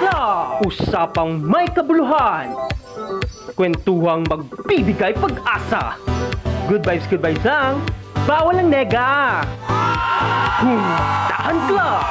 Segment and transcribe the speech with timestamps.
[0.00, 0.64] Club!
[0.64, 2.56] Usapang may kabuluhan!
[3.52, 6.00] Kwentuhang magbibigay pag-asa!
[6.64, 7.80] Good vibes, good vibes lang!
[8.24, 9.44] Bawal ang nega!
[11.28, 12.04] Dahan Club!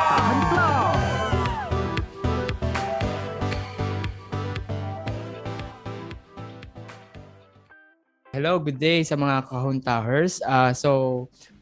[8.33, 10.41] Hello, good day sa mga kahuntahers.
[10.41, 10.89] Uh, so,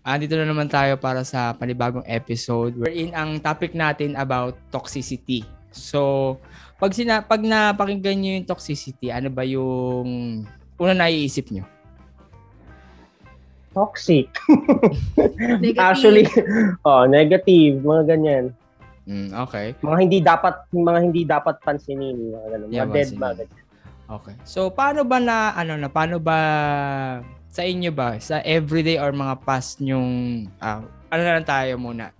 [0.07, 5.43] andito na naman tayo para sa panibagong episode wherein ang topic natin about toxicity.
[5.71, 6.37] So,
[6.77, 10.43] pag, sina- pag napakinggan nyo yung toxicity, ano ba yung
[10.77, 11.65] una naiisip nyo?
[13.71, 14.27] Toxic.
[15.63, 15.79] Negative.
[15.87, 16.27] Actually,
[16.83, 18.45] oh, negative, mga ganyan.
[19.07, 19.73] Mm, okay.
[19.79, 22.69] Mga hindi dapat mga hindi dapat pansinin, mga ganun.
[22.69, 23.61] Yeah, mga dead mga ganyan.
[24.11, 24.35] Okay.
[24.43, 26.37] So, paano ba na, ano na, paano ba,
[27.47, 32.11] sa inyo ba, sa everyday or mga past nyong, ah, ano na lang tayo muna,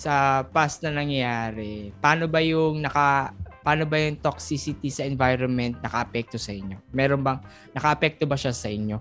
[0.00, 6.40] sa past na nangyayari, paano ba yung naka, paano ba yung toxicity sa environment naka-apekto
[6.40, 6.80] sa inyo?
[6.96, 7.36] Meron bang,
[7.76, 8.96] naka-apekto ba siya sa inyo?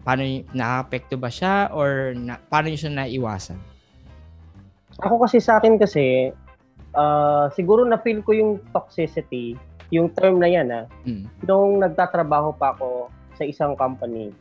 [0.00, 0.24] Paano,
[0.56, 3.60] naka-apekto ba siya or na, paano nyo siya naiwasan?
[5.04, 6.32] Ako kasi sa akin kasi
[6.96, 9.52] ah, siguro na feel ko yung toxicity,
[9.92, 11.28] yung term na yan ah, Mm.
[11.44, 14.32] nung nagtatrabaho pa ako sa isang company.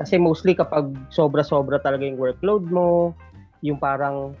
[0.00, 3.12] Kasi mostly kapag sobra-sobra talaga yung workload mo,
[3.60, 4.32] yung parang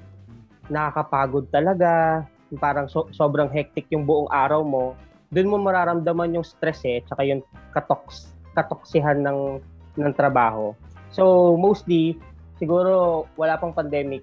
[0.72, 2.24] nakakapagod talaga,
[2.56, 4.94] parang so- sobrang hectic yung buong araw mo,
[5.34, 7.42] doon mo mararamdaman yung stress eh, tsaka yung
[7.74, 9.58] katoks, katoksihan ng,
[9.98, 10.72] ng trabaho.
[11.10, 12.18] So mostly,
[12.58, 14.22] siguro wala pang pandemic,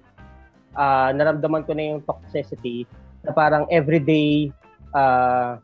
[0.72, 2.88] ah naramdaman ko na yung toxicity
[3.22, 4.48] na parang everyday
[4.96, 5.60] ah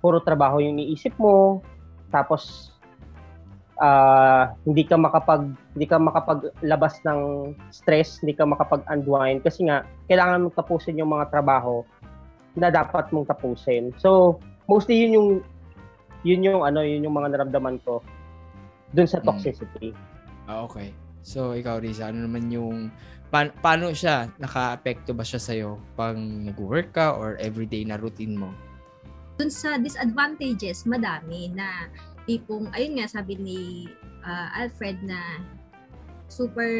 [0.00, 1.60] puro trabaho yung iniisip mo
[2.12, 2.73] tapos
[3.82, 7.20] ah hindi ka makapag hindi ka makapaglabas ng
[7.74, 11.82] stress, hindi ka makapag-unwind kasi nga kailangan mong tapusin yung mga trabaho
[12.54, 13.90] na dapat mong tapusin.
[13.98, 14.38] So,
[14.70, 15.28] mostly yun yung
[16.22, 17.98] yun yung ano, yun yung mga naramdaman ko
[18.94, 19.26] dun sa Mm.
[19.26, 19.90] toxicity.
[20.46, 20.94] Ah, okay.
[21.24, 22.92] So, ikaw, Riza, ano naman yung,
[23.32, 28.52] pa- paano siya, naka-apekto ba siya sa'yo pag nag-work ka or everyday na routine mo?
[29.34, 31.90] dun sa disadvantages, madami na
[32.24, 33.60] tipong, ayun nga sabi ni
[34.24, 35.40] ah, Alfred na
[36.28, 36.70] super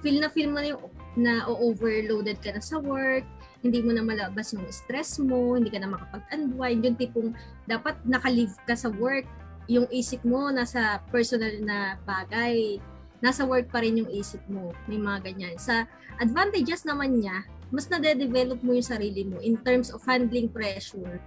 [0.00, 0.82] feel na feel mo na yung
[1.16, 3.24] na overloaded ka na sa work,
[3.64, 7.30] hindi mo na malabas yung stress mo, hindi ka na makapag-unwind, yung tipong
[7.64, 9.24] dapat nakalive ka sa work,
[9.66, 12.76] yung isip mo nasa personal na bagay,
[13.24, 15.56] nasa work pa rin yung isip mo, may mga ganyan.
[15.56, 15.88] Sa
[16.20, 21.18] advantages naman niya, mas na-develop mo yung sarili mo in terms of handling pressure,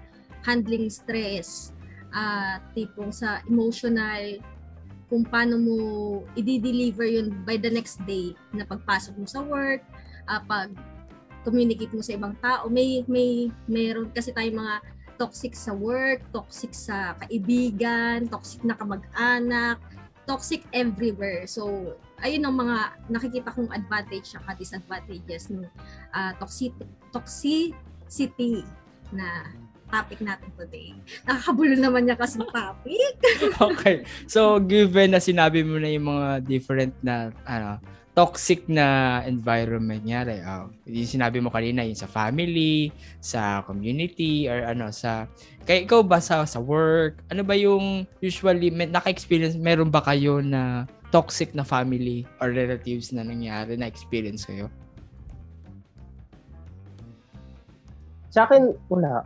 [0.46, 1.74] handling stress,
[2.14, 4.42] ah tipong sa emotional,
[5.10, 5.78] kung paano mo
[6.38, 9.82] i-deliver yun by the next day na pagpasok mo sa work,
[10.30, 10.70] ah, pag
[11.42, 12.70] communicate mo sa ibang tao.
[12.70, 14.76] May, may, meron kasi tayong mga
[15.18, 19.82] toxic sa work, toxic sa kaibigan, toxic na kamag-anak,
[20.30, 21.50] toxic everywhere.
[21.50, 22.78] So, ayun ang mga
[23.10, 25.66] nakikita kong advantage at disadvantages ng
[26.14, 26.72] ah, toxic,
[27.10, 28.62] toxicity
[29.10, 29.50] na
[29.90, 30.94] topic natin today.
[31.26, 33.14] Nakakabulo naman niya kasi topic.
[33.74, 34.06] okay.
[34.30, 37.82] So, given na sinabi mo na yung mga different na, ano,
[38.14, 44.46] toxic na environment niya, like, oh, yung sinabi mo kanina, yung sa family, sa community,
[44.46, 45.26] or ano, sa,
[45.64, 50.44] kaya ikaw ba sa, sa work, ano ba yung usually, may, naka-experience, meron ba kayo
[50.44, 54.70] na toxic na family or relatives na nangyari na experience kayo?
[58.30, 59.26] Sa akin, wala.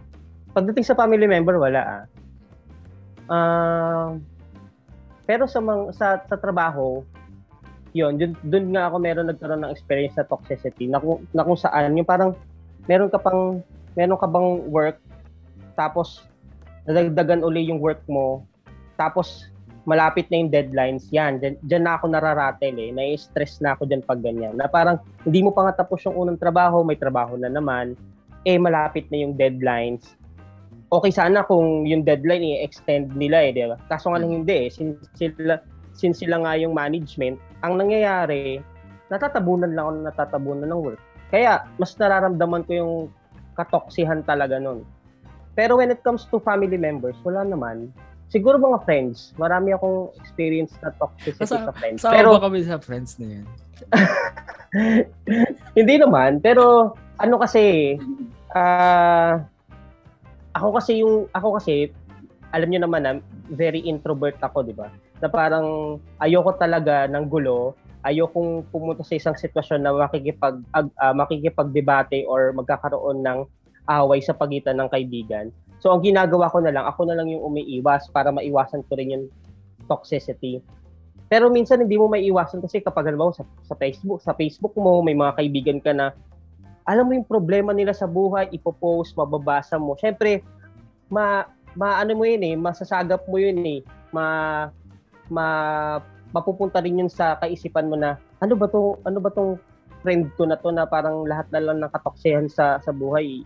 [0.53, 2.03] Pagdating sa family member, wala ah.
[3.31, 4.09] Ah,
[5.25, 7.01] pero sa mga sa, sa trabaho,
[7.93, 11.57] yun, dun, dun nga ako meron nagkaroon ng experience sa toxicity na kung, na kung
[11.57, 12.33] saan, yung parang
[12.89, 13.61] meron ka pang,
[13.93, 14.97] meron ka bang work,
[15.77, 16.25] tapos
[16.89, 18.43] nadagdagan uli yung work mo,
[18.97, 19.47] tapos
[19.83, 24.03] malapit na yung deadlines, yan, dyan, dyan na ako nararatel eh, nai-stress na ako dyan
[24.03, 24.55] pag ganyan.
[24.55, 27.95] Na parang hindi mo pa nga tapos yung unang trabaho, may trabaho na naman,
[28.47, 30.15] eh malapit na yung deadlines.
[30.93, 33.81] Okay sana kung yung deadline i-extend nila eh, di ba?
[33.89, 34.69] Kaso nga lang hindi eh.
[34.69, 35.57] Since sila,
[35.97, 38.61] since sila nga yung management, ang nangyayari,
[39.09, 41.01] natatabunan lang ako na natatabunan ng work.
[41.33, 42.93] Kaya, mas nararamdaman ko yung
[43.57, 44.85] katoksihan talaga nun.
[45.57, 47.89] Pero when it comes to family members, wala naman.
[48.29, 49.33] Siguro mga friends.
[49.37, 51.99] Marami akong experience na toxicity Kasama- sa friends.
[52.05, 53.45] Sama Pero, ba kami sa friends na yun?
[55.77, 56.41] hindi naman.
[56.41, 57.97] Pero, ano kasi,
[58.53, 59.41] ah,
[60.53, 61.89] ako kasi yung, ako kasi,
[62.53, 63.13] alam niyo naman na,
[63.53, 64.93] very introvert ako, di ba?
[65.19, 67.73] Na parang, ayoko talaga ng gulo,
[68.03, 73.47] ayokong pumunta sa isang sitwasyon na makikipag, ag, ah, makikipagdebate or magkakaroon ng
[73.87, 75.51] away sa pagitan ng kaibigan.
[75.83, 79.11] So ang ginagawa ko na lang, ako na lang yung umiiwas para maiwasan ko rin
[79.11, 79.25] yung
[79.91, 80.63] toxicity.
[81.27, 85.15] Pero minsan hindi mo maiiwasan kasi kapag halimbawa sa, sa Facebook, sa Facebook mo may
[85.15, 86.15] mga kaibigan ka na
[86.83, 89.95] alam mo yung problema nila sa buhay, ipopost, mababasa mo.
[89.95, 90.43] Syempre,
[91.07, 93.79] ma, ma ano mo yun eh, masasagap mo yun eh.
[94.11, 94.25] Ma,
[95.31, 95.45] ma,
[96.33, 99.61] mapupunta rin yun sa kaisipan mo na ano ba to ano ba tong
[100.01, 103.45] friend ko na to na parang lahat na lang ng katoksihan sa sa buhay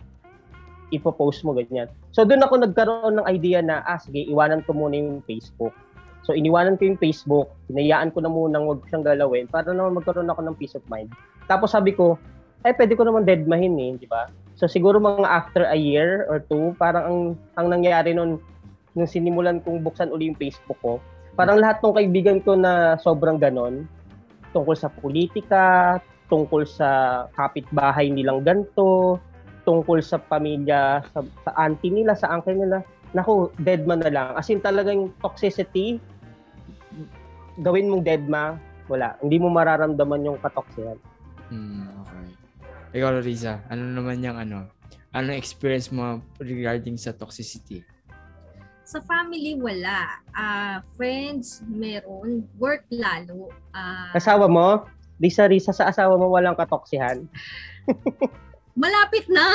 [0.88, 1.86] ipopost mo ganyan.
[2.16, 5.76] So doon ako nagkaroon ng idea na ah sige iwanan ko muna yung Facebook.
[6.24, 10.28] So iniwanan ko yung Facebook, hinayaan ko na muna wag siyang galawin para naman magkaroon
[10.32, 11.12] ako ng peace of mind.
[11.44, 12.16] Tapos sabi ko,
[12.66, 14.26] eh pwede ko naman deadmahin eh, di ba?
[14.58, 17.20] So siguro mga after a year or two, parang ang
[17.54, 18.42] ang nangyari noon
[18.98, 20.98] nung sinimulan kong buksan uli yung Facebook ko,
[21.38, 23.86] parang lahat ng kaibigan ko na sobrang ganon,
[24.50, 29.22] tungkol sa politika, tungkol sa kapitbahay nilang ganto,
[29.62, 32.82] tungkol sa pamilya, sa, sa auntie nila, sa uncle nila,
[33.14, 34.30] naku, deadma na lang.
[34.34, 36.02] As in talagang toxicity,
[37.62, 38.58] gawin mong deadma,
[38.88, 39.14] wala.
[39.20, 40.96] Hindi mo mararamdaman yung katoksihan.
[41.48, 41.97] Hmm.
[42.92, 44.72] Ikaw, Riza, ano naman yung ano?
[45.12, 47.84] Ano experience mo regarding sa toxicity?
[48.88, 50.16] Sa family, wala.
[50.32, 52.48] Ah, friends, meron.
[52.56, 53.52] Work lalo.
[53.76, 54.88] Ah, Asawa mo,
[55.20, 57.28] Risa, Risa, sa asawa mo walang katoksihan.
[58.78, 59.42] malapit na.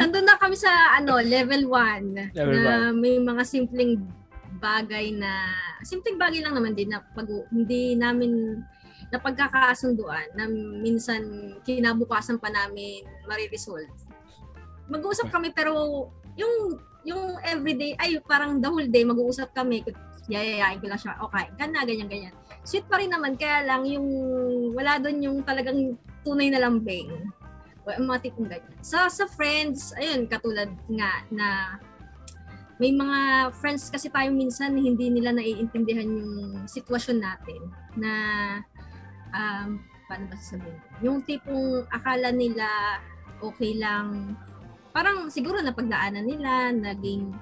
[0.00, 4.00] Nandun na kami sa ano, level 1 Level na may mga simpleng
[4.58, 5.52] bagay na
[5.84, 8.62] simpleng bagay lang naman din na pag hindi namin
[9.12, 10.48] na pagkakasunduan na
[10.80, 13.92] minsan kinabukasan pa namin mariresolve.
[14.88, 19.84] Mag-uusap kami pero yung yung everyday ay parang the whole day mag-uusap kami
[20.30, 23.82] yayayain ko lang siya okay kan na ganyan ganyan sweet pa rin naman kaya lang
[23.82, 24.06] yung
[24.70, 27.10] wala doon yung talagang tunay na lambing
[27.82, 28.78] Well, mga tipong ganyan.
[28.78, 31.48] Sa, sa friends, ayun, katulad nga na
[32.78, 36.34] may mga friends kasi tayo minsan hindi nila naiintindihan yung
[36.66, 37.60] sitwasyon natin
[37.98, 38.10] na
[39.32, 40.78] um, paano ba sasabihin?
[41.00, 42.68] Yung tipong akala nila
[43.42, 44.36] okay lang
[44.92, 47.32] parang siguro napagdaanan nila, naging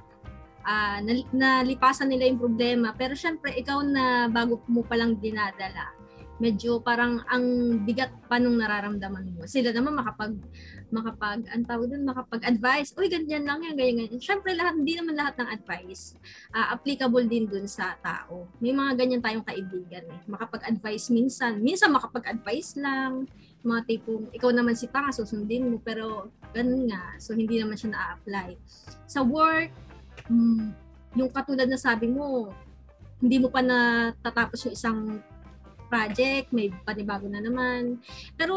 [1.03, 2.95] nal- nalipasan nila yung problema.
[2.95, 5.91] Pero syempre, ikaw na bago mo palang dinadala,
[6.41, 7.45] medyo parang ang
[7.85, 9.45] bigat pa nung nararamdaman mo.
[9.45, 10.33] Sila naman makapag,
[10.89, 14.19] makapag, ang tawag dun, makapag-advise, uy, ganyan lang yan, ganyan, ganyan.
[14.25, 16.17] Syempre, lahat, hindi naman lahat ng advice
[16.57, 18.49] ah, applicable din dun sa tao.
[18.59, 20.21] May mga ganyan tayong kaibigan eh.
[20.27, 21.61] Makapag-advise minsan.
[21.61, 23.29] Minsan makapag-advise lang.
[23.61, 25.77] Mga tipong, ikaw naman si tanga, susundin mo.
[25.85, 27.21] Pero, ganun nga.
[27.21, 28.57] So, hindi naman siya na-apply.
[29.05, 29.69] Sa work,
[30.33, 30.73] mm,
[31.21, 32.49] yung katulad na sabi mo,
[33.21, 34.99] hindi mo pa natatapos yung isang
[35.91, 37.99] project, may panibago na naman.
[38.39, 38.55] Pero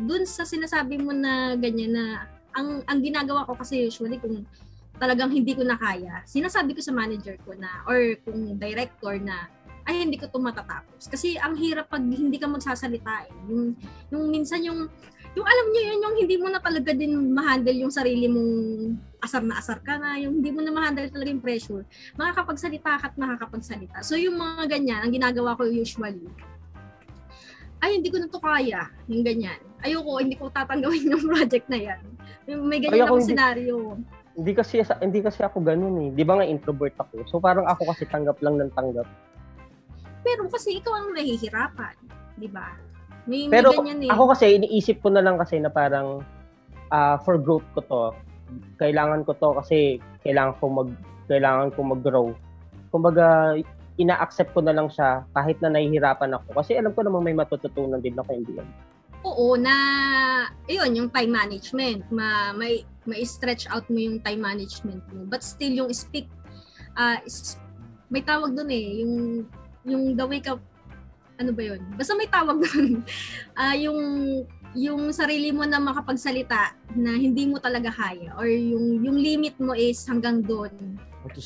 [0.00, 2.04] dun sa sinasabi mo na ganyan na
[2.56, 4.48] ang ang ginagawa ko kasi usually kung
[4.96, 9.50] talagang hindi ko na kaya, sinasabi ko sa manager ko na or kung director na
[9.82, 11.10] ay hindi ko to matatapos.
[11.10, 13.34] Kasi ang hirap pag hindi ka magsasalita eh.
[13.50, 13.74] Yung,
[14.14, 14.86] yung minsan yung
[15.32, 18.52] yung alam niyo yun, yung hindi mo na talaga din ma-handle yung sarili mong
[19.24, 21.88] asar na asar ka na, yung hindi mo na ma-handle talaga yung pressure,
[22.20, 24.04] makakapagsalita ka at makakapagsalita.
[24.04, 26.28] So yung mga ganyan, ang ginagawa ko usually,
[27.80, 29.58] ay hindi ko na to kaya, yung ganyan.
[29.82, 32.00] Ayoko, hindi ko tatanggawin yung project na yan.
[32.46, 33.76] May ganyan Ay, ako akong hindi- senaryo.
[34.32, 36.10] Hindi kasi hindi kasi ako ganun eh.
[36.16, 37.20] 'Di ba nga introvert ako.
[37.28, 39.04] So parang ako kasi tanggap lang ng tanggap.
[40.24, 41.92] Pero kasi ikaw ang nahihirapan,
[42.40, 42.72] di ba?
[43.26, 44.10] May, Pero may ganyan eh.
[44.10, 46.26] ako kasi iniisip ko na lang kasi na parang
[46.90, 48.02] ah, for growth ko to.
[48.82, 50.90] Kailangan ko to kasi kailangan ko mag
[51.30, 52.28] kailangan ko mag-grow.
[52.92, 53.56] Kumbaga
[53.96, 58.00] ina-accept ko na lang siya kahit na nahihirapan ako kasi alam ko namang may matututunan
[58.00, 58.68] din ako hindi yan.
[59.22, 59.74] Oo, na,
[60.66, 62.02] ayun, yung time management.
[62.10, 65.22] Ma, may, may stretch out mo yung time management mo.
[65.30, 66.26] But still, yung speak,
[66.98, 67.54] ah is-
[68.10, 69.14] may tawag doon eh, yung,
[69.86, 70.58] yung the wake up,
[71.42, 71.82] ano ba yun?
[71.98, 73.02] Basta may tawag doon.
[73.58, 73.98] Ah yung,
[74.72, 79.76] yung sarili mo na makapagsalita na hindi mo talaga kaya or yung yung limit mo
[79.76, 80.72] is hanggang doon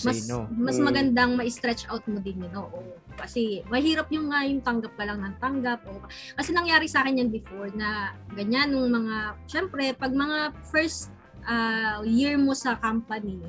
[0.04, 0.48] mas no?
[0.56, 0.84] mas Mm.
[0.88, 2.52] magandang ma-stretch out mo din yun.
[2.56, 2.96] Oo.
[3.16, 5.84] Kasi mahirap yung nga yung tanggap ka lang ng tanggap.
[5.84, 6.00] O,
[6.32, 11.12] kasi nangyari sa akin yan before na ganyan nung mga, syempre, pag mga first
[11.44, 13.44] ah, year mo sa company,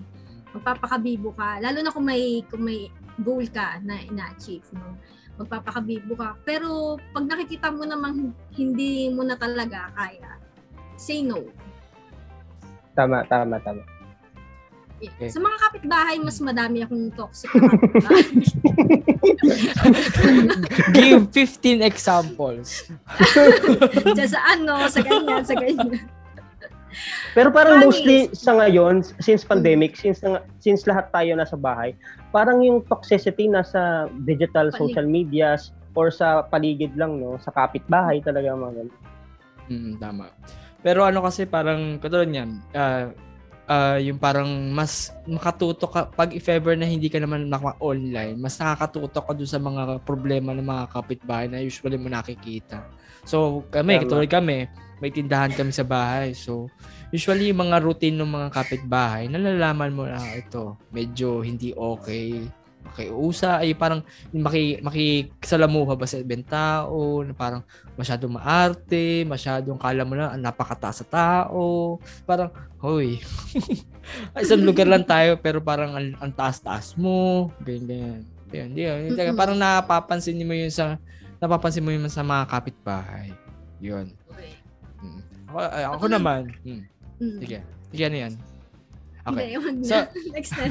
[0.51, 2.91] magpapakabibo ka, lalo na kung may, kung may
[3.23, 4.67] goal ka na ina-achieve.
[4.75, 4.99] No?
[5.37, 6.35] Magpapakabibo ka.
[6.41, 10.41] Pero pag nakikita mo namang hindi mo na talaga kaya,
[10.97, 11.45] say no.
[12.97, 13.85] Tama, tama, tama.
[14.97, 15.29] Okay.
[15.29, 18.25] Sa mga kapitbahay, mas madami akong toxic na kapitbahay.
[20.97, 22.89] Give 15 examples.
[24.17, 26.01] Diyan sa ano, sa ganyan, sa ganyan.
[27.37, 27.85] Pero parang Promise.
[27.85, 30.25] mostly sa ngayon, since pandemic, since
[30.57, 31.93] since lahat tayo nasa bahay,
[32.33, 35.61] parang yung toxicity nasa digital Palig- social medias
[35.93, 37.37] or sa paligid lang, no?
[37.41, 38.89] Sa kapitbahay talaga mga ganun.
[39.67, 40.25] Mm, tama.
[40.81, 43.09] Pero ano kasi parang katulad niyan, ah
[43.67, 48.55] ah, yung parang mas makatuto ka pag if ever na hindi ka naman naka-online, mas
[48.57, 52.81] nakakatuto ka dun sa mga problema ng mga kapitbahay na usually mo nakikita.
[53.27, 54.03] So kami, Tama.
[54.07, 54.57] katulad kami,
[54.99, 56.33] may tindahan kami sa bahay.
[56.33, 56.67] So
[57.09, 62.43] usually yung mga routine ng mga kapitbahay, nalalaman mo na "Ah, ito, medyo hindi okay.
[62.87, 63.99] Makiusa, ay parang
[64.31, 67.59] maki, makisalamuha ba sa ibang tao, na parang
[67.99, 71.99] masyadong maarte, masyadong kala mo na ang napakataas sa tao.
[72.23, 72.47] Parang,
[72.79, 73.19] hoy,
[74.39, 78.71] isang lugar lang tayo pero parang ang, ang taas-taas mo, ganyan, ganyan.
[78.71, 79.35] Yun, yun.
[79.35, 79.35] Mm-mm.
[79.35, 80.95] Parang napapansin mo yun sa,
[81.43, 83.35] napapansin mo yun sa mga kapitbahay.
[83.83, 84.15] Yun.
[84.99, 85.21] Mm.
[85.47, 86.41] Ako, ay, ako Ako nam- naman.
[86.61, 86.81] Mm.
[87.17, 87.39] Mm.
[87.39, 87.57] Sige.
[87.89, 88.33] Sige, ano yan?
[89.27, 89.59] Okay.
[89.59, 89.83] Hindi.
[89.83, 90.63] So- Next na.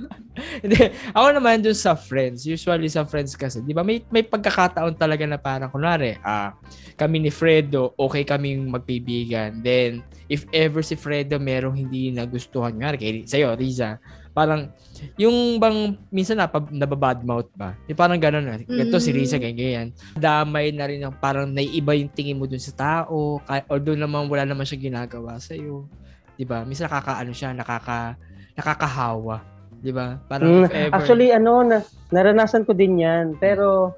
[0.62, 0.76] Hindi,
[1.16, 2.44] ako naman dun sa friends.
[2.44, 6.52] Usually sa friends kasi, di ba may, may pagkakataon talaga na parang, kunwari, ah,
[6.94, 9.64] kami ni Fredo, okay kaming magpibigan.
[9.64, 13.96] Then, if ever si Fredo merong hindi nagustuhan, nga, kay, sa'yo, Riza,
[14.36, 14.68] parang,
[15.16, 17.72] yung bang, minsan na, nababadmouth ba?
[17.88, 19.42] Yung parang gano'n na, ganito si Riza, Mm.
[19.42, 19.88] ganyan, ganyan.
[20.12, 24.28] Damay na rin ang parang naiiba yung tingin mo dun sa tao, kay, although naman
[24.28, 25.88] wala naman siya ginagawa sa'yo.
[26.36, 26.68] Di ba?
[26.68, 28.20] Minsan nakakaano siya, nakaka,
[28.52, 29.40] nakakahawa.
[29.80, 30.20] Di ba?
[30.28, 30.92] Parang Mm, ever.
[30.92, 31.80] Actually, ano, na,
[32.12, 33.40] naranasan ko din yan.
[33.40, 33.96] Pero,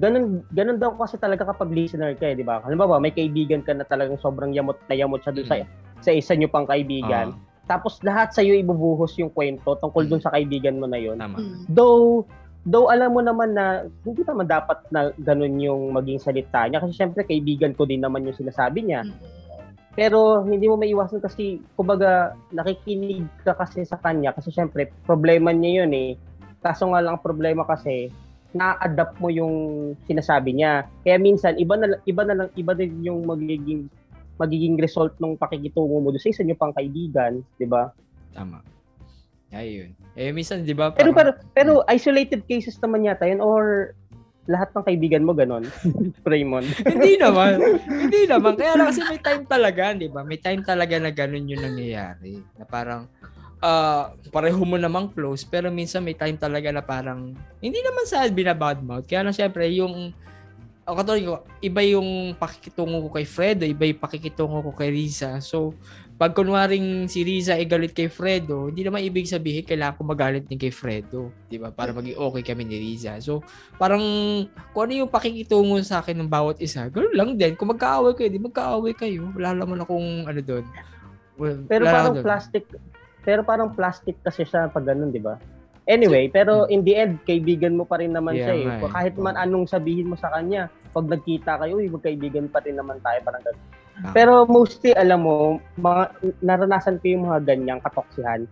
[0.00, 2.64] ganun, ganun daw kasi talaga kapag listener ka eh, di ba?
[2.64, 5.60] Halimbawa, may kaibigan ka na talagang sobrang yamot na yamot siya dun sa,
[6.00, 7.36] sa isa nyo pang kaibigan.
[7.36, 11.36] Ah, Tapos lahat sa'yo ibubuhos yung kwento tungkol dun sa kaibigan mo na tama.
[11.36, 11.68] Mm.
[11.68, 12.24] Though,
[12.64, 16.80] though alam mo naman na hindi naman dapat na ganun yung maging salita niya.
[16.80, 19.04] Kasi syempre, kaibigan ko din naman yung sinasabi niya.
[19.04, 19.36] Mm.
[19.98, 24.30] Pero hindi mo maiwasan kasi, kumbaga, nakikinig ka kasi sa kanya.
[24.30, 26.10] Kasi syempre, problema niya yun eh.
[26.62, 28.08] Kaso nga lang, ang problema kasi,
[28.54, 29.54] na-adapt mo yung
[30.06, 30.86] sinasabi niya.
[31.02, 33.90] Kaya minsan, iba na, iba na lang, iba din yung magiging
[34.38, 37.90] magiging result ng pakikitungo mo doon sa isa niyo pang kaibigan, di ba?
[38.32, 38.62] Tama.
[39.50, 39.92] Ayun.
[40.14, 40.92] Eh, minsan, di ba?
[40.92, 43.92] Pero, parang- pero, pero isolated cases naman yata yun or
[44.48, 45.68] lahat ng kaibigan mo ganon,
[46.24, 46.64] Raymond.
[46.88, 47.60] hindi naman.
[48.08, 48.56] hindi naman.
[48.56, 50.24] Kaya lang kasi may time talaga, di ba?
[50.24, 52.40] May time talaga na ganun yung nangyayari.
[52.56, 53.04] Na parang,
[53.60, 58.24] ah pareho mo namang close, pero minsan may time talaga na parang, hindi naman sa
[58.24, 59.04] binabadmouth.
[59.04, 60.16] Kaya lang syempre, yung,
[60.88, 65.36] ako katulad ko, iba yung pakikitungo ko kay Fredo, iba yung pakikitungo ko kay Riza.
[65.44, 65.76] So,
[66.16, 70.48] pag kunwaring si Riza ay galit kay Fredo, hindi naman ibig sabihin kailangan ko magalit
[70.48, 71.68] din kay Fredo, 'di ba?
[71.76, 73.20] Para maging okay kami ni Riza.
[73.20, 73.44] So,
[73.76, 74.00] parang
[74.72, 77.52] kung ano yung pakikitungo sa akin ng bawat isa, ganoon lang din.
[77.52, 79.28] Kung magkaaway kayo, di magkaaway kayo.
[79.36, 80.64] Wala naman akong ano doon.
[81.36, 82.24] Well, Pero parang doon.
[82.24, 82.64] plastic,
[83.22, 85.36] pero parang plastic kasi siya pag ganun, di ba?
[85.88, 88.84] Anyway, pero in the end, kaibigan mo pa rin naman Yeah, siya eh.
[88.84, 88.92] eh.
[88.92, 92.98] Kahit man anong sabihin mo sa kanya, pag nagkita kayo, uy, magkaibigan pa rin naman
[93.04, 93.66] tayo, parang ganun.
[93.98, 94.14] Tama.
[94.14, 98.46] Pero mostly, alam mo, mga, naranasan ko yung mga ganyang katoksihan.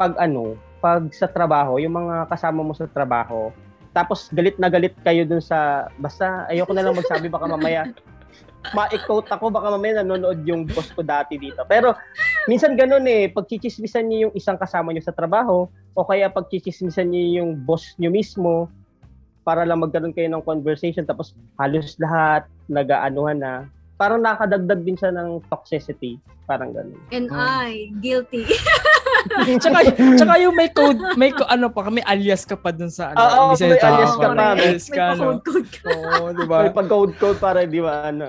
[0.00, 3.52] Pag ano, pag sa trabaho, yung mga kasama mo sa trabaho,
[3.96, 7.88] tapos galit na galit kayo dun sa, basta ayoko na lang magsabi, baka mamaya,
[8.76, 11.64] ma-quote ako, baka mamaya nanonood yung boss ko dati dito.
[11.64, 11.96] Pero
[12.44, 16.48] minsan ganun eh, pag chichismisan niyo yung isang kasama niyo sa trabaho, o kaya pag
[16.52, 18.68] chichismisan niyo yung boss niyo mismo,
[19.46, 23.52] para lang magkaroon kayo ng conversation, tapos halos lahat nag-aanuhan na,
[23.94, 26.18] parang nakadagdag din siya ng toxicity.
[26.44, 26.98] Parang ganun.
[27.08, 27.38] And Oh.
[27.38, 28.42] I, guilty.
[29.62, 33.10] tsaka, tsaka yung may code, may ko, ano pa, may alias ka pa dun sa
[33.10, 33.18] ano.
[33.18, 35.14] Oo, isa may yung tao alias ka pa, may May- alias May ka, no?
[35.14, 35.88] pa-code-code ka.
[35.88, 36.58] Oo, di ba?
[36.60, 38.26] May pag-code-code para di ba ano.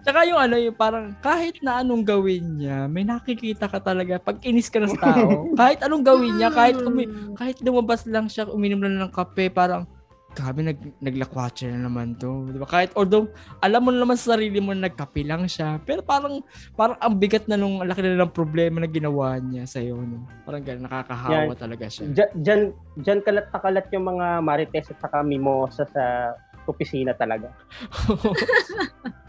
[0.00, 4.40] Tsaka yung ano, yung parang kahit na anong gawin niya, may nakikita ka talaga pag
[4.40, 5.28] inis ka na sa tao.
[5.60, 7.36] kahit anong gawin niya, kahit umi- Mm.
[7.36, 9.84] kahit lumabas lang siya, uminom lang ng kape, parang
[10.30, 12.46] grabe nag naglakwatsa na naman to.
[12.50, 12.68] Di ba?
[12.68, 13.26] Kahit although
[13.58, 16.42] alam mo naman sa sarili mo na nagkape lang siya, pero parang
[16.78, 20.26] parang ang bigat na nung laki na ng problema na ginawa niya sa iyo, no.
[20.46, 21.58] Parang ganun nakakahawa Yan.
[21.58, 22.04] talaga siya.
[22.10, 22.60] Diyan, diyan,
[23.02, 26.34] diyan kalat na kalat yung mga marites at saka mimosa sa
[26.70, 27.50] opisina talaga.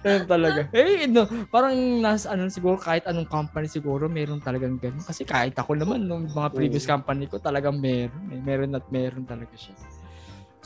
[0.00, 0.60] Ganun talaga.
[0.72, 5.04] Eh, no, parang nasa ano siguro kahit anong company siguro meron talagang ganun.
[5.04, 8.22] Kasi kahit ako naman nung mga previous company ko talagang meron.
[8.32, 9.74] Eh, meron at meron talaga siya.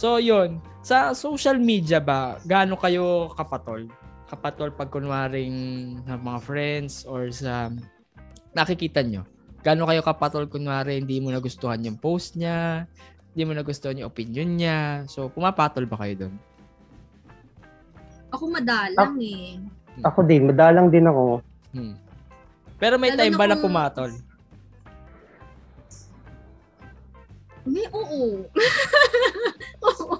[0.00, 0.64] So, yun.
[0.80, 3.84] Sa social media ba, gaano kayo kapatol?
[4.32, 5.52] Kapatol pag kunwaring
[6.08, 7.68] sa mga friends or sa
[8.56, 9.28] nakikita nyo?
[9.60, 12.88] Gaano kayo kapatol kunwari hindi mo nagustuhan yung post niya,
[13.36, 15.04] hindi mo nagustuhan yung opinion niya.
[15.04, 16.34] So, pumapatol ba kayo doon?
[18.32, 19.60] Ako madalang eh.
[20.00, 21.44] Ako din, madalang din ako.
[21.76, 21.92] Hmm.
[22.80, 24.10] Pero may Lalo time ba na kung- pumatol?
[27.64, 28.44] May oo.
[29.88, 30.16] oo.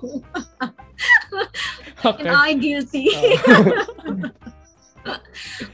[2.00, 2.25] Okay.
[2.25, 3.06] And I guilty.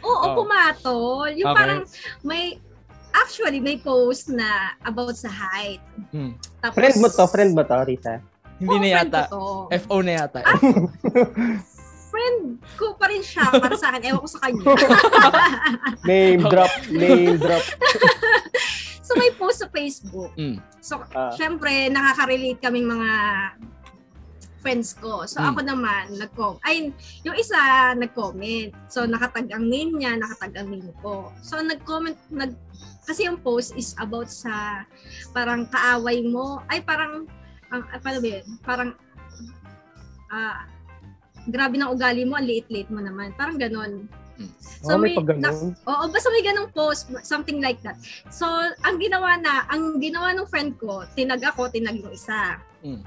[0.02, 0.34] Oo, Oh.
[0.36, 1.30] pumatol.
[1.34, 1.58] Yung Okay.
[1.58, 1.82] parang
[2.22, 2.58] may,
[3.12, 5.82] actually, may post na about sa height.
[6.10, 6.34] Hmm.
[6.60, 8.18] Tapos, Friend mo to, friend mo to, Risa.
[8.56, 9.22] Hindi Oo, na yata.
[9.84, 10.40] FO na yata.
[12.06, 12.38] Friend
[12.74, 14.08] ko pa rin siya para sa akin.
[14.08, 14.64] Ewan ko sa kanya.
[16.08, 17.60] Name drop, name drop.
[19.06, 20.34] So, may post sa Facebook.
[20.34, 20.58] Mm.
[20.82, 21.30] So, Ah.
[21.38, 23.10] syempre, nakaka-relate kaming mga
[24.58, 25.22] friends ko.
[25.30, 25.48] So, Mm.
[25.54, 26.62] ako naman, nag-comment.
[26.66, 26.90] Ay,
[27.22, 27.54] yung isa,
[27.94, 28.74] nag-comment.
[28.90, 31.30] So, nakatag ang name niya, nakatag ang name ko.
[31.38, 32.58] So, nag-comment, nag,
[33.06, 34.82] kasi yung post is about sa
[35.30, 36.66] parang kaaway mo.
[36.66, 37.30] Ay, parang,
[37.70, 38.46] ang, ah, paano ba yun?
[38.66, 38.90] Parang,
[40.34, 40.66] ah,
[41.46, 43.30] grabe ng ugali mo, ang liit-liit mo naman.
[43.38, 44.10] Parang ganon.
[44.84, 45.28] So, oh, may may- pag.
[45.88, 47.96] Oo, basta may ganong post, something like that.
[48.28, 48.46] So,
[48.84, 52.60] ang ginawa na, ang ginawa ng friend ko, tinag ako, tinag yung isa.
[52.84, 53.00] Mm.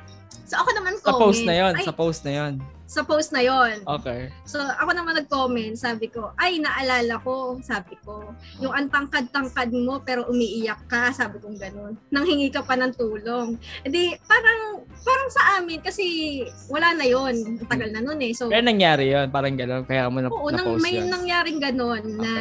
[0.49, 1.21] So, ako naman Sa comment.
[1.29, 2.53] post na yon, Ay, sa post na yon.
[2.89, 3.85] Sa post na yon.
[3.85, 4.33] Okay.
[4.49, 10.25] So, ako naman nag-comment, sabi ko, ay, naalala ko, sabi ko, yung antangkad-tangkad mo, pero
[10.25, 11.93] umiiyak ka, sabi kong ganun.
[12.09, 13.61] Nanghingi ka pa ng tulong.
[13.85, 18.33] Edi, parang, parang sa amin, kasi wala na yon Ang tagal na nun eh.
[18.33, 19.85] So, Pero nangyari yon, parang gano'n.
[19.85, 21.13] Kaya mo na, Oo, nang, na-post may yun.
[21.13, 22.33] nangyaring ganon na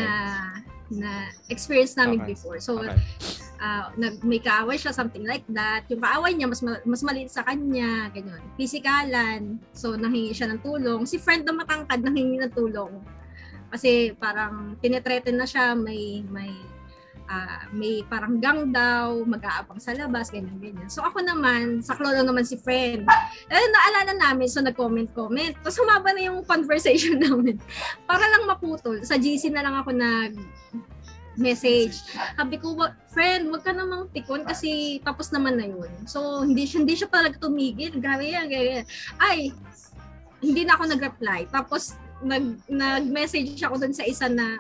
[0.89, 2.33] na experience namin Okay.
[2.33, 2.57] before.
[2.65, 2.97] So, Okay.
[3.59, 5.85] Ah, nag, may kaaway siya, something like that.
[5.91, 8.43] Yung kaaway niya, mas, ma- mas maliit sa kanya, ganyan.
[8.55, 9.59] Pisikalan.
[9.75, 11.05] So, nanghingi siya ng tulong.
[11.05, 13.03] Si friend na matangkad, nanghingi ng tulong.
[13.69, 16.55] Kasi parang tinetreaten na siya, may, may,
[17.29, 20.89] ah, may parang gang daw, mag-aabang sa labas, ganyan, ganyan.
[20.89, 23.05] So, ako naman, saklo lang naman si friend.
[23.51, 25.61] Eh, naalala namin, so nag-comment-comment.
[25.61, 27.61] Tapos humaba na yung conversation namin.
[28.09, 30.33] Para lang maputol, sa GC na lang ako nag
[31.39, 32.03] message.
[32.35, 35.91] Sabi ko, "Wa- friend, wag ka namang tikon kasi tapos naman na yun.
[36.05, 37.97] So, hindi siya, hindi siya talaga tumigil.
[38.03, 38.85] Grabe yan, ganyan.
[39.17, 39.55] Ay,
[40.43, 41.47] hindi na ako nag-reply.
[41.51, 44.59] Tapos, nag, nag-message ako dun sa isa na,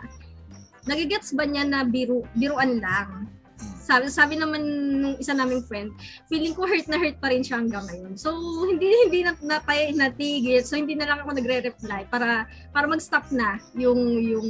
[0.86, 3.26] nagigets ba niya na biru, biruan lang?
[3.58, 4.60] Sabi, sabi naman
[5.00, 5.96] nung isa naming friend,
[6.28, 8.14] feeling ko hurt na hurt pa rin siya hanggang ngayon.
[8.20, 8.36] So,
[8.68, 10.60] hindi hindi na natay, natigil.
[10.60, 14.48] So, hindi na lang ako nagre-reply para para mag-stop na yung yung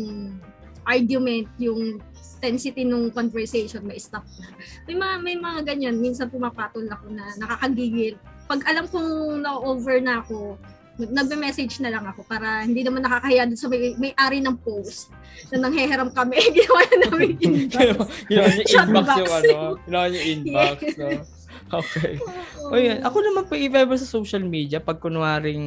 [0.89, 2.01] argument, yung
[2.39, 4.47] intensity nung conversation may stop na.
[4.87, 8.15] May mga may mga ganyan, minsan pumapatol ako na nakakagigil.
[8.47, 10.55] Pag alam kong na-over na ako,
[10.99, 15.11] nag- nagme-message na lang ako para hindi naman nakakahiya dun sa may, may-ari ng post
[15.51, 16.39] na nangheheram kami.
[16.57, 18.07] Ginawa na namin inbox.
[18.27, 19.19] Ginawa niyo inbox box.
[19.19, 19.59] yung ano.
[19.85, 20.79] Ginawa niyo inbox.
[20.95, 21.09] No?
[21.73, 22.17] Okay.
[22.69, 25.65] O yun, ako naman pag if ever sa social media, pag kunwaring,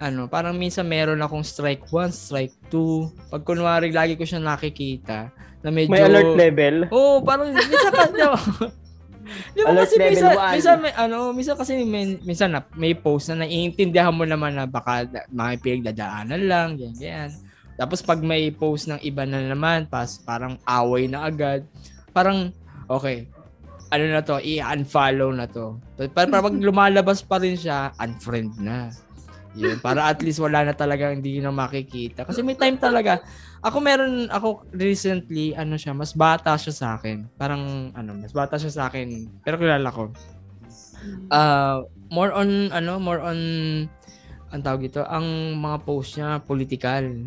[0.00, 3.28] ano, parang minsan meron akong strike 1, strike 2.
[3.28, 5.28] Pag kunwaring lagi ko siya nakikita,
[5.60, 5.92] na medyo...
[5.92, 6.76] May alert level.
[6.88, 8.40] Oo, oh, parang minsan pa, di ba?
[9.52, 10.52] Di ba Alert kasi level minsan, one.
[10.56, 14.64] minsan may, ano, minsan kasi may, minsan na, may post na naiintindihan mo naman na
[14.64, 17.30] baka da- mga pinagdadaanan lang, ganyan, ganyan.
[17.76, 21.64] Tapos pag may post ng iba na naman, pas parang away na agad,
[22.12, 22.52] parang,
[22.88, 23.28] okay,
[23.90, 25.78] ano na to, i-unfollow na to.
[26.14, 28.94] Para, para pag lumalabas pa rin siya, unfriend na.
[29.58, 32.22] Yun, para at least wala na talaga hindi na makikita.
[32.22, 33.18] Kasi may time talaga,
[33.58, 37.26] ako meron, ako recently, ano siya, mas bata siya sa akin.
[37.34, 39.26] Parang, ano, mas bata siya sa akin.
[39.42, 40.14] Pero kilala ko.
[41.34, 41.82] Uh,
[42.14, 43.38] more on, ano, more on,
[44.54, 47.26] ang tawag ito, ang mga post niya, political.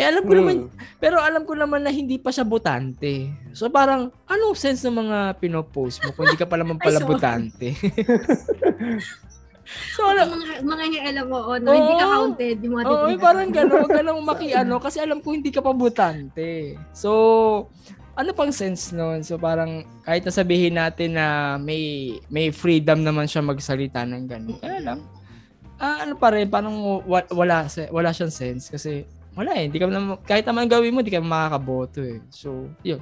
[0.00, 0.72] Eh, alam ko naman, Hmm.
[0.96, 3.28] pero alam ko naman na hindi pa siya botante.
[3.52, 7.04] So parang, anong sense ng mga pinopost mo kung hindi ka pa naman pala Ay,
[7.04, 7.10] sorry.
[7.12, 7.66] botante?
[9.94, 12.56] so, alam, mga, mga alam mo, oh, no, hindi ka counted.
[12.58, 13.20] Yung mga titingnan.
[13.20, 13.76] parang gano'n.
[13.84, 16.74] Huwag ka nang makiano kasi alam ko hindi ka pa butante.
[16.90, 17.10] So,
[18.16, 19.22] ano pang sense nun?
[19.22, 24.58] So, parang kahit nasabihin natin na may may freedom naman siya magsalita ng gano'n.
[24.58, 25.00] Kaya lang,
[25.78, 26.74] ah, ano pa rin, parang
[27.06, 29.06] wa- wala, wala siyang sense kasi
[29.40, 29.64] wala eh.
[29.66, 32.20] Hindi ka naman, kahit naman gawin mo, hindi ka makakaboto eh.
[32.28, 33.00] So, yun.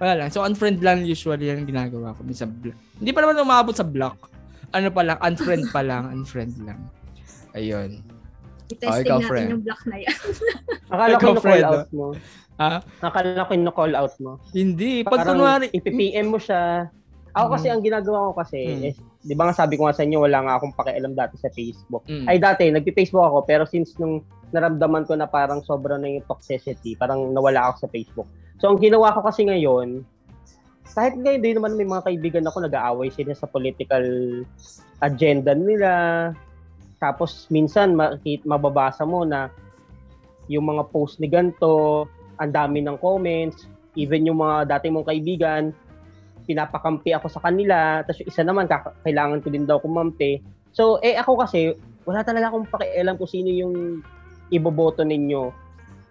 [0.00, 0.28] Wala lang.
[0.32, 2.24] So, unfriend lang usually yung ginagawa ko.
[2.24, 2.74] Minsan, block.
[2.96, 4.32] Hindi pa naman umabot sa block.
[4.72, 6.80] Ano pa lang, unfriend pa lang, unfriend lang.
[7.52, 8.00] Ayun.
[8.66, 9.48] I-testing Oh, ikaw, natin friend.
[9.52, 10.18] yung block na yan.
[10.92, 12.06] Akala ko na-call out mo.
[12.54, 12.72] Ha?
[12.98, 14.32] Akala ko na-call out mo.
[14.50, 15.04] Hindi.
[15.04, 16.88] Pag Parang kunwari, ipipm mo siya.
[17.34, 17.72] Ako kasi Mhm.
[17.74, 18.82] ang ginagawa ko kasi Mm.
[18.88, 21.50] is, di ba nga sabi ko nga sa inyo, wala nga akong pakialam dati sa
[21.50, 22.06] Facebook.
[22.06, 22.26] Mm.
[22.26, 24.22] Ay dati, nagpi-Facebook ako, pero since nung
[24.54, 28.28] naramdaman ko na parang sobra na yung toxicity, parang nawala ako sa Facebook.
[28.62, 30.06] So ang ginawa ko kasi ngayon,
[30.94, 34.06] kahit ngayon din naman may mga kaibigan ako nag-aaway sila sa political
[35.02, 35.92] agenda nila.
[37.02, 39.50] Tapos minsan makit mababasa mo na
[40.46, 42.06] yung mga post ni ganto,
[42.38, 43.66] ang dami ng comments.
[43.98, 45.74] Even yung mga dati mong kaibigan,
[46.46, 48.02] pinapakampi ako sa kanila.
[48.06, 48.70] Tapos yung isa naman,
[49.02, 50.42] kailangan ko din daw kumampi.
[50.74, 54.04] So, eh ako kasi, wala talaga akong pakialam kung sino yung
[54.50, 55.52] iboboto ninyo.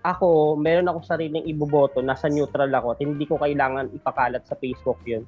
[0.03, 4.99] Ako, meron akong sariling iboboto, nasa neutral ako, at hindi ko kailangan ipakalat sa Facebook
[5.07, 5.23] yun.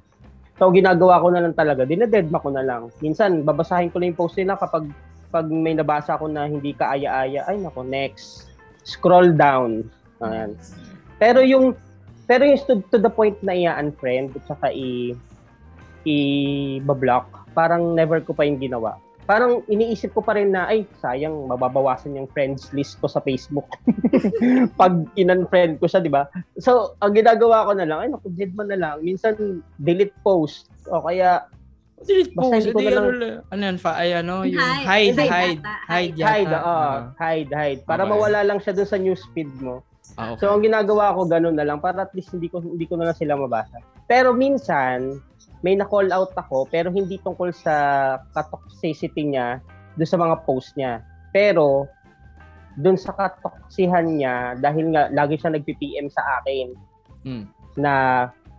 [0.56, 2.88] So, ginagawa ko na lang talaga, dinededma ko na lang.
[3.04, 4.88] Minsan, babasahin ko lang yung post nila kapag
[5.28, 8.48] pag may nabasa ko na hindi ka aya-aya, ay nako, next.
[8.86, 9.84] Scroll down.
[10.22, 10.56] Ayan.
[11.20, 11.76] Pero yung
[12.26, 15.14] pero yung to, to the point na i-unfriend at saka i
[16.06, 18.94] i-block, parang never ko pa yung ginawa.
[19.26, 23.66] Parang iniisip ko pa rin na, ay, sayang, mababawasan yung friends list ko sa Facebook.
[24.80, 26.30] Pag in-unfriend ko siya, di ba?
[26.56, 29.02] So, ang ginagawa ko na lang, ay, naku, dead man na lang.
[29.02, 30.70] Minsan, delete post.
[30.88, 31.42] O kaya,
[31.96, 32.60] Delete Basta post.
[32.60, 33.10] hindi ko Hindi na ano,
[33.48, 35.16] ano yan, fa, ay ano, yung Hide.
[35.16, 37.08] hide, hide, hide hide, oo, Ah.
[37.16, 37.80] hide, hide.
[37.88, 38.12] Para Okay.
[38.12, 39.80] mawala lang siya dun sa newsfeed mo.
[40.14, 40.44] Ah, okay.
[40.44, 43.08] So, ang ginagawa ko, ganun na lang, para at least hindi ko, hindi ko na
[43.10, 43.80] lang sila mabasa.
[44.06, 45.18] Pero minsan,
[45.66, 47.74] may na-call out ako, pero hindi tungkol sa
[48.30, 49.58] katoxicity niya,
[49.98, 51.02] doon sa mga post niya.
[51.34, 51.90] Pero,
[52.78, 56.70] doon sa katoksihan niya, dahil nga, lagi siya nag-PPM sa akin,
[57.26, 57.50] Hmm.
[57.74, 57.94] na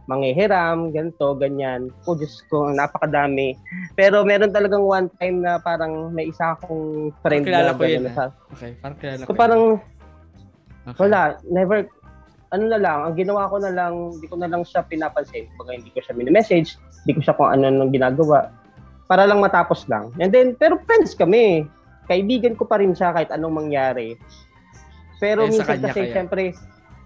[0.07, 1.87] manghihiram, ganito, ganyan.
[2.03, 3.55] O Diyos ko, napakadami.
[3.95, 8.03] Pero meron talagang one time na parang may isa akong friend Kilala na ko yun,
[8.07, 8.31] gano'n ah.
[8.55, 9.35] Okay, parang kilala So ko.
[9.35, 9.95] parang, yun.
[10.87, 10.99] Okay.
[11.03, 11.77] wala, never,
[12.49, 15.47] ano na lang, ang ginawa ko na lang, hindi ko na lang siya pinapansin.
[15.59, 18.51] Baga hindi ko siya mini-message, hindi ko siya kung ano nang ginagawa.
[19.07, 20.11] Para lang matapos lang.
[20.19, 21.67] And then, pero friends kami.
[22.07, 24.15] Kaibigan ko pa rin siya kahit anong mangyari.
[25.19, 26.13] Pero Eh, sa minsan kasi, kaya?
[26.13, 26.43] syempre,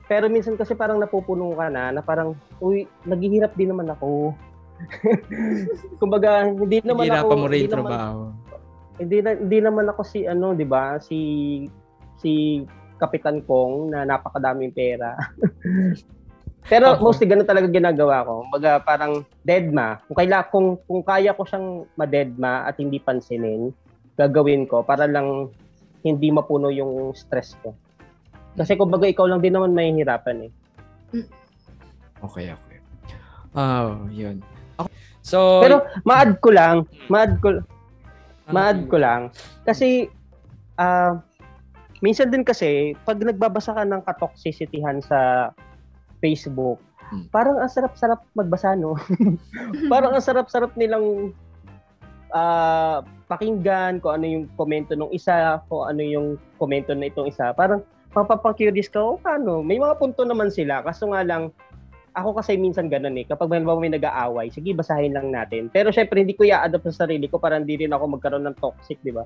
[0.06, 4.34] pero minsan kasi parang napupuno ka na, na parang, uy, naghihirap din naman ako.
[6.02, 8.20] Kumbaga, hindi naman Hindi ako, mo rin hindi yung naman, trabaho.
[8.98, 10.98] hindi, na, hindi naman ako si ano, 'di ba?
[10.98, 11.18] Si
[12.18, 12.62] si
[13.02, 15.18] Kapitan Kong na napakadaming pera.
[16.72, 17.02] Pero Okay.
[17.02, 18.46] mostly ganun talaga ginagawa ko.
[18.46, 19.98] Kumbaga parang deadma.
[20.06, 23.74] Kung kaila kung kung kaya ko siyang ma-deadma at hindi pansinin,
[24.14, 25.50] gagawin ko para lang
[26.06, 27.74] hindi mapuno yung stress ko.
[28.54, 30.52] Kasi kumbaga ikaw lang din naman mahihirapan eh.
[32.22, 32.78] Okay, okay.
[33.58, 34.40] Ah, yun.
[35.22, 37.62] So, Pero ma-add ko lang, ma-add ko ano,
[38.54, 39.22] ma-add ko lang
[39.66, 40.10] kasi
[40.82, 41.20] ah
[42.02, 45.50] minsan din kasi pag nagbabasa ka ng katoxicityhan sa
[46.22, 47.28] Facebook, Hmm.
[47.28, 48.96] parang ang sarap-sarap magbasa no.
[49.92, 51.36] parang ang sarap-sarap nilang
[52.32, 57.52] ah pakinggan kung ano yung komento ng isa, kung ano yung komento na itong isa.
[57.52, 57.84] Parang
[58.16, 59.60] mapapang-curious ka, oh, paano?
[59.60, 60.84] May mga punto naman sila.
[60.84, 61.52] Kaso nga lang,
[62.12, 63.24] ako kasi minsan ganun eh.
[63.24, 65.72] Kapag may, may nag-aaway, sige, basahin lang natin.
[65.72, 69.00] Pero syempre, hindi ko i-adapt sa sarili ko para hindi rin ako magkaroon ng toxic,
[69.00, 69.24] di ba?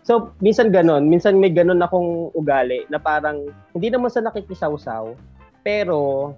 [0.00, 1.12] So, minsan ganun.
[1.12, 5.12] Minsan may ganun akong ugali na parang, hindi naman sa nakikisawsaw,
[5.60, 6.32] pero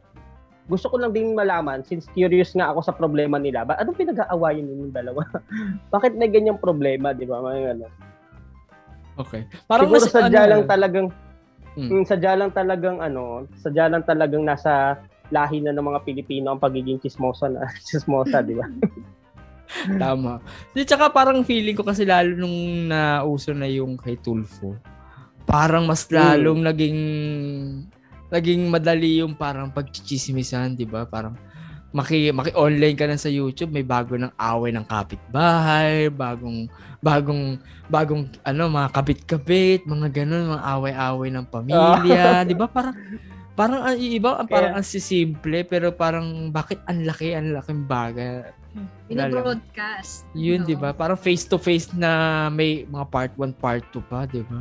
[0.66, 4.66] gusto ko lang din malaman, since curious nga ako sa problema nila, ba, anong pinag-aawayan
[4.66, 5.22] ninyong dalawa?
[5.94, 7.42] Bakit may ganyang problema, di ba?
[7.42, 7.92] Mga ganun.
[9.18, 9.42] Okay.
[9.68, 11.06] Parang Siguro mas, sadya ano, lang talagang,
[11.72, 11.88] Hmm.
[11.88, 15.00] mm, sadya lang talagang ano, sadya lang talagang nasa
[15.32, 18.68] lahi na ng mga Pilipino ang pagiging chismosa na chismosa, di ba?
[20.02, 20.42] Tama.
[20.72, 24.76] Di, tsaka parang feeling ko kasi lalo nung nauso na yung kay Tulfo,
[25.48, 26.98] parang mas lalong naging
[28.32, 31.04] naging madali yung parang pagchichismisan, di ba?
[31.04, 31.36] Parang
[31.92, 36.64] maki, maki-online ka na sa YouTube, may bago ng away ng kapitbahay, bagong
[37.04, 37.60] bagong
[37.92, 42.64] bagong ano mga kabit-kabit, mga ganun, mga away-away ng pamilya, di ba?
[42.72, 42.96] Parang
[43.52, 48.48] parang ang iba parang ang sisimple pero parang bakit ang laki ang laking bagay
[49.08, 50.24] Binobroadcast.
[50.32, 50.68] yun, no?
[50.68, 50.96] di ba?
[50.96, 54.60] Parang face-to-face na may mga part 1, part 2 pa, di ba?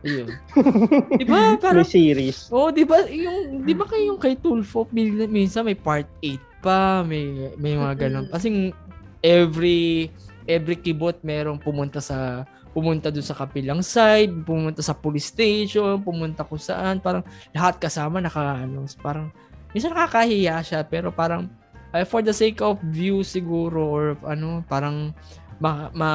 [0.00, 0.28] Ayun.
[1.20, 1.58] di ba?
[1.60, 2.48] Parang, May series.
[2.48, 3.04] oh, di ba?
[3.10, 7.74] Yung, di ba kayo yung kay Tulfo, min- minsan may part 8 pa, may, may
[7.76, 8.26] mga ganun.
[8.32, 8.72] Kasing
[9.20, 10.08] every,
[10.48, 16.46] every kibot merong pumunta sa, pumunta doon sa kapilang side, pumunta sa police station, pumunta
[16.46, 19.28] kung saan, parang lahat kasama naka, ano, parang,
[19.74, 21.50] minsan nakakahiya siya, pero parang,
[21.94, 25.10] eh, for the sake of view siguro or ano parang
[25.58, 26.12] ma, ma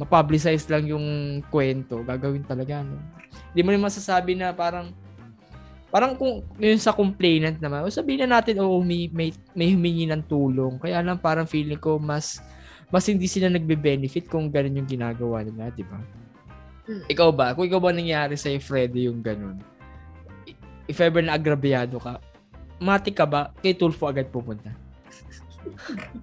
[0.00, 1.06] ma-publicize lang yung
[1.52, 2.98] kwento gagawin talaga no?
[3.52, 4.90] Hindi mo rin masasabi na parang
[5.92, 10.08] parang kung yun sa complainant naman o sabihin na natin oh may, may, may humingi
[10.08, 10.80] ng tulong.
[10.80, 12.40] Kaya lang parang feeling ko mas
[12.88, 16.00] mas hindi sila nagbe-benefit kung ganun yung ginagawa nila di ba?
[16.82, 17.06] Mm.
[17.12, 17.54] ikaw ba?
[17.54, 19.60] Kung ikaw ba nangyari sa Freddy yung ganun
[20.90, 22.18] if ever na agrabyado ka
[22.82, 24.74] mati ka ba kay Tulfo agad pupunta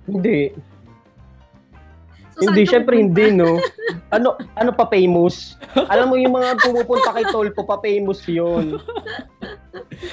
[0.04, 0.52] Hindi.
[2.40, 3.24] So, hindi, syempre pupunta?
[3.24, 3.60] hindi, no?
[4.16, 5.54] Ano, ano pa famous?
[5.86, 8.82] Alam mo yung mga pumupunta kay Tolpo, pa famous yun.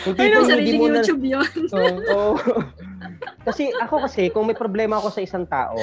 [0.04, 1.48] Yung Ay, no, hindi sariling mo na- YouTube yun.
[1.76, 2.36] Oo.
[3.40, 5.80] kasi ako kasi, kung may problema ako sa isang tao,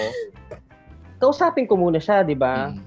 [1.17, 2.69] kausapin ko muna siya, di ba?
[2.69, 2.85] Mm.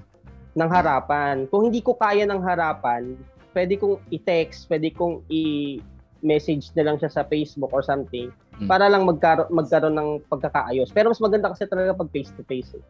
[0.55, 1.35] Ng harapan.
[1.51, 3.19] Kung hindi ko kaya ng harapan,
[3.51, 5.27] pwede kong i-text, pwede kong
[6.21, 8.65] i-message na lang siya sa Facebook or something Mm.
[8.65, 10.89] para lang magkaroon, magkaroon ng pagkakaayos.
[10.89, 12.81] Pero mas maganda kasi talaga pag face-to-face.
[12.81, 12.83] Eh.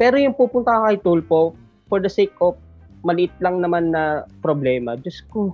[0.00, 1.52] Pero yung pupunta ka kay Tulpo,
[1.92, 2.56] for the sake of
[3.04, 5.52] maliit lang naman na problema, Diyos ko,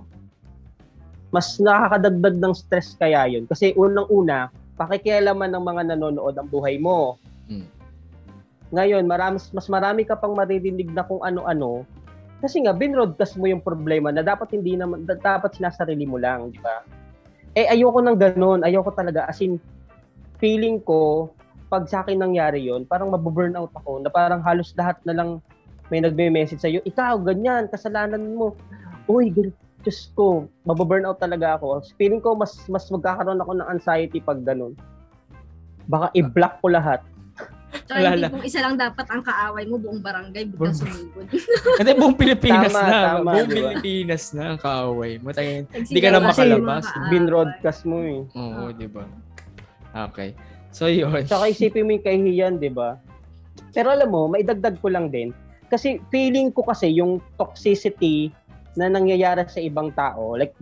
[1.29, 3.43] mas nakakadagdag ng stress kaya yun.
[3.45, 4.47] Kasi unang-una,
[4.79, 7.19] pakikialaman ng mga nanonood ang buhay mo.
[7.51, 7.67] Mm.
[8.69, 11.83] Ngayon, marami, mas marami ka pang maririnig na kung ano-ano.
[12.39, 16.55] Kasi nga, binroadcast mo yung problema na dapat hindi naman, da- dapat sinasarili mo lang,
[16.55, 16.79] di ba?
[17.57, 18.61] Eh, ayoko ng ganun.
[18.61, 19.25] Ayoko talaga.
[19.25, 19.57] As in,
[20.37, 21.31] feeling ko,
[21.69, 25.29] pag sa akin nangyari yon parang mabuburnout ako, na parang halos lahat na lang
[25.89, 28.53] may nagme-message sa'yo, ikaw, ganyan, kasalanan mo.
[29.09, 31.81] Uy, gan- Diyos ko, mabuburnout talaga ako.
[31.95, 34.75] Feeling ko, mas mas magkakaroon ako ng anxiety pag ganun.
[35.87, 36.99] Baka i-block ko lahat.
[37.89, 41.25] Tsaka Wala hindi kung isa lang dapat ang kaaway mo, buong barangay, Buong- sumugod.
[41.81, 42.99] Hindi, buong Pilipinas Tama, na.
[43.01, 43.69] tama, buong di ba?
[43.73, 45.27] Pilipinas na ang kaaway mo.
[45.33, 46.85] Tayo, Hindi ka na makalabas.
[47.09, 48.21] Binroadcast mo eh.
[48.37, 49.09] Oo, di ba?
[50.13, 50.37] Okay.
[50.69, 51.25] So, yun.
[51.25, 53.01] Tsaka isipin mo yung kahihiyan, di ba?
[53.73, 55.33] Pero alam mo, maidagdag ko lang din.
[55.65, 58.29] Kasi feeling ko kasi yung toxicity
[58.77, 60.53] na nangyayari sa ibang tao, like,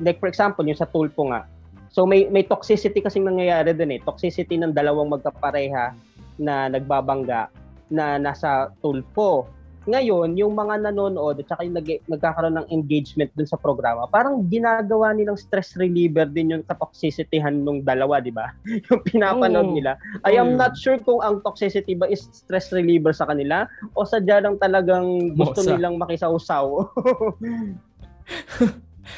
[0.00, 1.44] like for example, yung sa tulpo nga.
[1.92, 4.00] So may may toxicity kasi nangyayari din eh.
[4.00, 5.96] Toxicity ng dalawang magkapareha
[6.36, 7.48] na nagbabangga
[7.88, 9.46] na nasa tulpo.
[9.86, 14.42] Ngayon, yung mga nanonood at saka yung nag- nagkakaroon ng engagement dun sa programa, parang
[14.50, 18.50] ginagawa nilang stress reliever din yung katoxicityhan ng dalawa, di ba?
[18.90, 19.76] yung pinapanood Oo.
[19.78, 19.94] nila.
[20.26, 24.42] I am not sure kung ang toxicity ba is stress reliever sa kanila o sadya
[24.42, 25.70] lang talagang gusto Mosa.
[25.78, 26.66] nilang makisawsaw.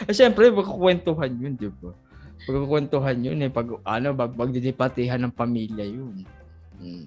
[0.04, 1.96] Eh, Siyempre, magkukwentuhan yun, di ba?
[2.44, 3.50] Magkukwentuhan yun eh.
[3.50, 6.28] Pag, ano, pag, pagdidipatihan ng pamilya yun.
[6.78, 7.04] Mm.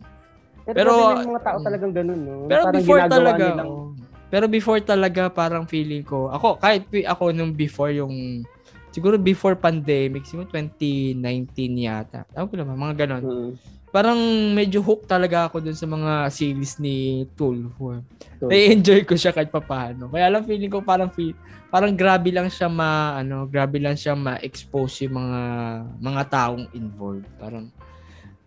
[0.61, 0.91] Pero, Pero,
[1.25, 1.65] mga tao mm.
[1.65, 2.35] talagang ganun, no?
[2.45, 3.75] Pero Parang before talaga, nilang-
[4.31, 8.45] pero before talaga parang feeling ko, ako, kahit pi- ako nung before yung,
[8.93, 11.19] siguro before pandemic, siguro 2019
[11.75, 12.23] yata.
[12.31, 13.23] Ako ko naman, mga ganon.
[13.25, 13.51] Mm.
[13.91, 14.15] Parang
[14.55, 17.27] medyo hook talaga ako dun sa mga series ni.
[17.35, 17.99] Tulfo.
[18.39, 20.07] Na-enjoy ko siya kahit papaano.
[20.07, 21.35] Kaya lang feeling ko parang feel,
[21.67, 25.41] parang grabe lang siya ma ano, grabe lang siya ma-expose yung mga
[25.99, 27.27] mga taong involved.
[27.35, 27.67] Parang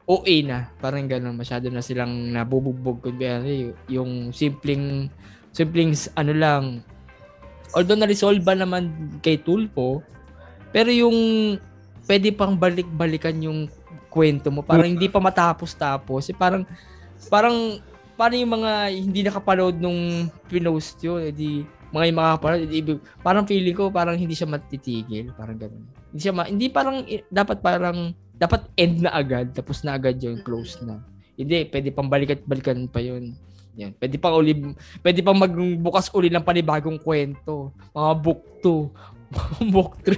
[0.04, 3.24] OA na, parang gano'n, masyado na silang nabubugbog kundi
[3.88, 5.08] yung simpleng
[5.48, 6.64] simpleng ano lang.
[7.72, 8.92] Although na-resolve ba naman
[9.24, 10.04] kay Tulpo,
[10.70, 11.16] pero yung
[12.04, 13.70] pwede pang balik-balikan yung
[14.12, 16.28] kwento mo, parang hindi pa matapos-tapos.
[16.28, 16.68] Eh, parang
[17.32, 17.80] parang
[18.14, 23.48] paano yung mga hindi nakapanood nung pinost yun, edi mga yung makakapanood, edi, ibig- parang
[23.48, 25.84] feeling ko parang hindi siya matitigil, parang gano'n.
[26.12, 30.18] Hindi siya ma- hindi parang i- dapat parang dapat end na agad, tapos na agad
[30.18, 30.98] yung close na.
[31.34, 33.34] Hindi, pwede pang balikat-balikan pa yun.
[33.74, 33.90] Yan.
[33.98, 34.54] Pwede pang uli,
[35.02, 37.74] pwede pang magbukas uli ng panibagong kwento.
[37.90, 40.14] Mga book 2, book 3.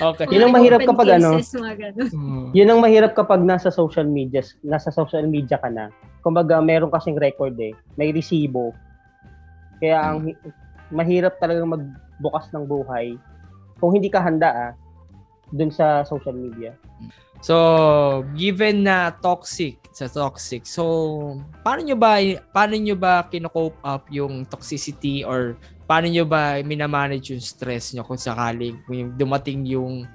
[0.08, 0.24] okay.
[0.32, 2.08] Yun ang mahirap kapag ano, Cases, mga ganun.
[2.16, 2.46] Mm.
[2.56, 5.92] Yun ang mahirap kapag nasa social media, nasa social media ka na.
[6.24, 7.76] Kumbaga, meron kasing record eh.
[8.00, 8.72] May resibo.
[9.84, 10.40] Kaya ang hi-
[10.88, 13.20] mahirap talagang magbukas ng buhay
[13.76, 14.72] kung hindi ka handa ah,
[15.54, 16.74] dun sa social media.
[17.38, 17.54] So,
[18.34, 22.18] given na toxic sa toxic, so paano nyo ba
[22.50, 25.54] paano nyo ba kino-cope up yung toxicity or
[25.86, 28.80] paano nyo ba minamanage yung stress nyo kung sakaling
[29.14, 30.08] dumating yung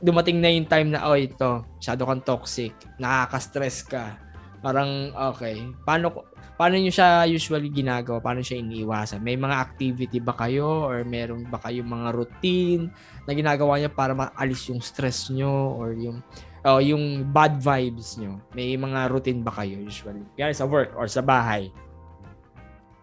[0.00, 4.16] dumating na yung time na oh ito, masyado kang toxic, nakaka-stress ka.
[4.60, 6.12] Parang okay, paano
[6.60, 8.20] paano nyo siya usually ginagawa?
[8.20, 9.24] Paano siya iniiwasan?
[9.24, 12.92] May mga activity ba kayo or meron ba kayong mga routine
[13.24, 16.20] na ginagawa niyo para maalis yung stress nyo or yung
[16.68, 18.36] oh, yung bad vibes nyo.
[18.52, 20.24] May mga routine ba kayo usually?
[20.36, 21.72] Kaya sa work or sa bahay.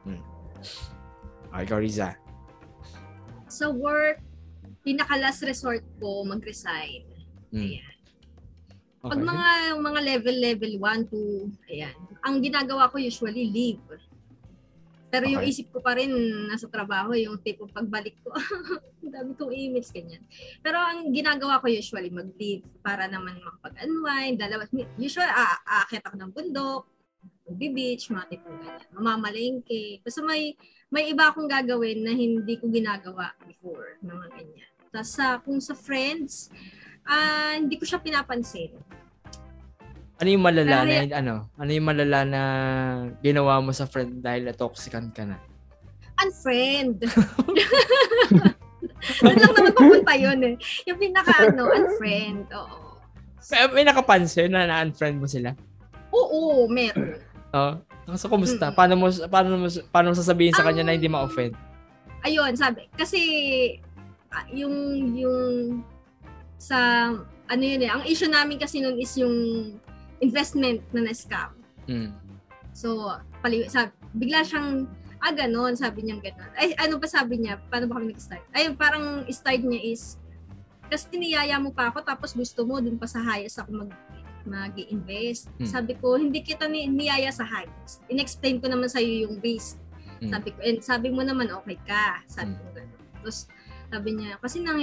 [0.05, 0.21] Hmm.
[1.49, 2.13] Okay, ikaw, Riza.
[3.49, 4.21] Sa work,
[4.85, 7.01] pinaka last resort ko, mag-resign.
[7.49, 7.65] Hmm.
[7.65, 7.96] Ayan.
[8.97, 11.21] Pag mga yung mga level level 1 to
[11.69, 11.95] ayan.
[12.25, 13.81] Ang ginagawa ko usually leave.
[15.07, 15.55] Pero yung Okay.
[15.55, 16.11] isip ko pa rin
[16.51, 18.35] nasa trabaho, yung tipo pagbalik ko,
[19.07, 20.19] dami kong emails ganyan.
[20.59, 24.67] Pero ang ginagawa ko usually mag-leave para naman makapag-unwind, dalawa
[24.99, 26.83] usually a- aakyat ako ng bundok,
[27.47, 28.87] magbi-beach, mga tipong ganyan.
[28.91, 30.03] Mamamalengke.
[30.03, 30.59] Basta may
[30.91, 34.71] may iba akong gagawin na hindi ko ginagawa before, mga ganyan.
[34.91, 36.51] Tapos sa kung sa friends,
[37.07, 38.75] ah hindi ko siya pinapansin.
[40.17, 41.35] Ano yung malala na Kaya- ano?
[41.61, 42.41] Ano yung malala na
[43.21, 45.37] ginawa mo sa friend dahil na toxican ka na?
[46.17, 47.05] Unfriend.
[49.21, 50.55] Doon lang naman papunta yun eh.
[50.89, 52.49] Yung pinaka ano, unfriend.
[52.49, 52.97] Oo.
[53.53, 55.53] May, may nakapansin na na-unfriend mo sila?
[56.09, 57.21] Oo, meron.
[57.53, 57.73] Oo.
[58.17, 58.73] So, kumusta?
[58.73, 58.77] Mm-mm.
[58.77, 61.53] Paano mo, paano mo, paano mo sasabihin sa kanya na hindi ma-offend?
[62.25, 62.89] Ayun, sabi.
[62.97, 63.19] Kasi,
[64.33, 64.73] ah, yung,
[65.13, 65.37] yung,
[66.57, 67.11] sa,
[67.47, 69.35] ano yun eh, ang issue namin kasi nun is yung
[70.19, 71.53] investment na na-scam.
[71.87, 72.11] Mm.
[72.73, 73.09] So,
[73.41, 74.85] pali, sabi, bigla siyang,
[75.17, 76.51] ah, ganon, sabi niya ganon.
[76.53, 77.57] Ay, ano ba sabi niya?
[77.69, 78.45] Paano ba kami nag-start?
[78.53, 80.21] Ayun, parang start niya is,
[80.87, 83.91] kasi niyaya mo pa ako, tapos gusto mo, dun pa sa highest ako mag
[84.47, 85.51] mag-invest.
[85.59, 85.67] Hmm.
[85.67, 87.99] Sabi ko, hindi kita ni niyaya sa highest.
[88.07, 89.75] In-explain ko naman sa'yo yung base.
[90.23, 90.31] Hmm.
[90.31, 92.23] Sabi ko, and sabi mo naman, okay ka.
[92.31, 93.03] Sabi ko gano'n.
[93.19, 93.51] Tapos,
[93.91, 94.79] sabi niya, kasi nang,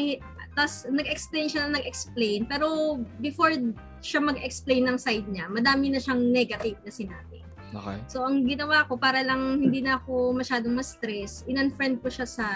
[0.54, 3.54] tapos nag-explain siya na nag-explain, pero before
[3.98, 7.42] siya mag-explain ng side niya, madami na siyang negative na sinabi.
[7.74, 7.98] Okay.
[8.06, 12.46] So, ang ginawa ko, para lang hindi na ako masyadong ma-stress, in-unfriend ko siya sa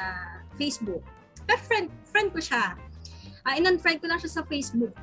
[0.54, 1.02] Facebook.
[1.42, 2.78] Pero friend, friend ko siya.
[3.42, 4.94] Ah, in-unfriend ko lang siya sa Facebook.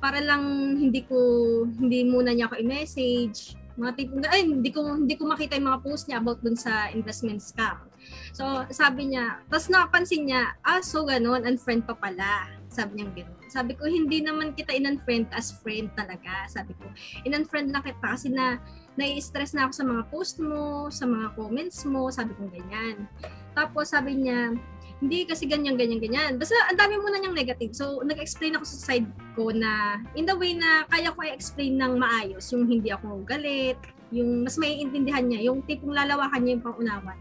[0.00, 0.40] Para lang
[0.80, 1.18] hindi ko,
[1.66, 3.52] hindi muna niya ako i-message.
[3.76, 6.88] Mga tipong, ay, hindi ko, hindi ko makita yung mga post niya about dun sa
[6.96, 7.89] investment scam.
[8.30, 12.48] So, sabi niya, tapos napansin niya, ah, so ganun, unfriend pa pala.
[12.70, 13.50] Sabi niya gano'n.
[13.50, 16.46] Sabi ko, hindi naman kita in-unfriend as friend talaga.
[16.46, 16.86] Sabi ko,
[17.26, 18.62] in-unfriend lang kita kasi na
[18.94, 23.10] nai-stress na ako sa mga post mo, sa mga comments mo, sabi ko ganyan.
[23.58, 24.54] Tapos sabi niya,
[25.00, 26.32] hindi kasi ganyan, ganyan, ganyan.
[26.36, 27.72] Basta ang dami mo na niyang negative.
[27.72, 31.96] So, nag-explain ako sa side ko na in the way na kaya ko i-explain ng
[31.96, 33.80] maayos, yung hindi ako galit,
[34.12, 37.18] yung mas may intindihan niya, yung tipong lalawakan niya yung pangunawan.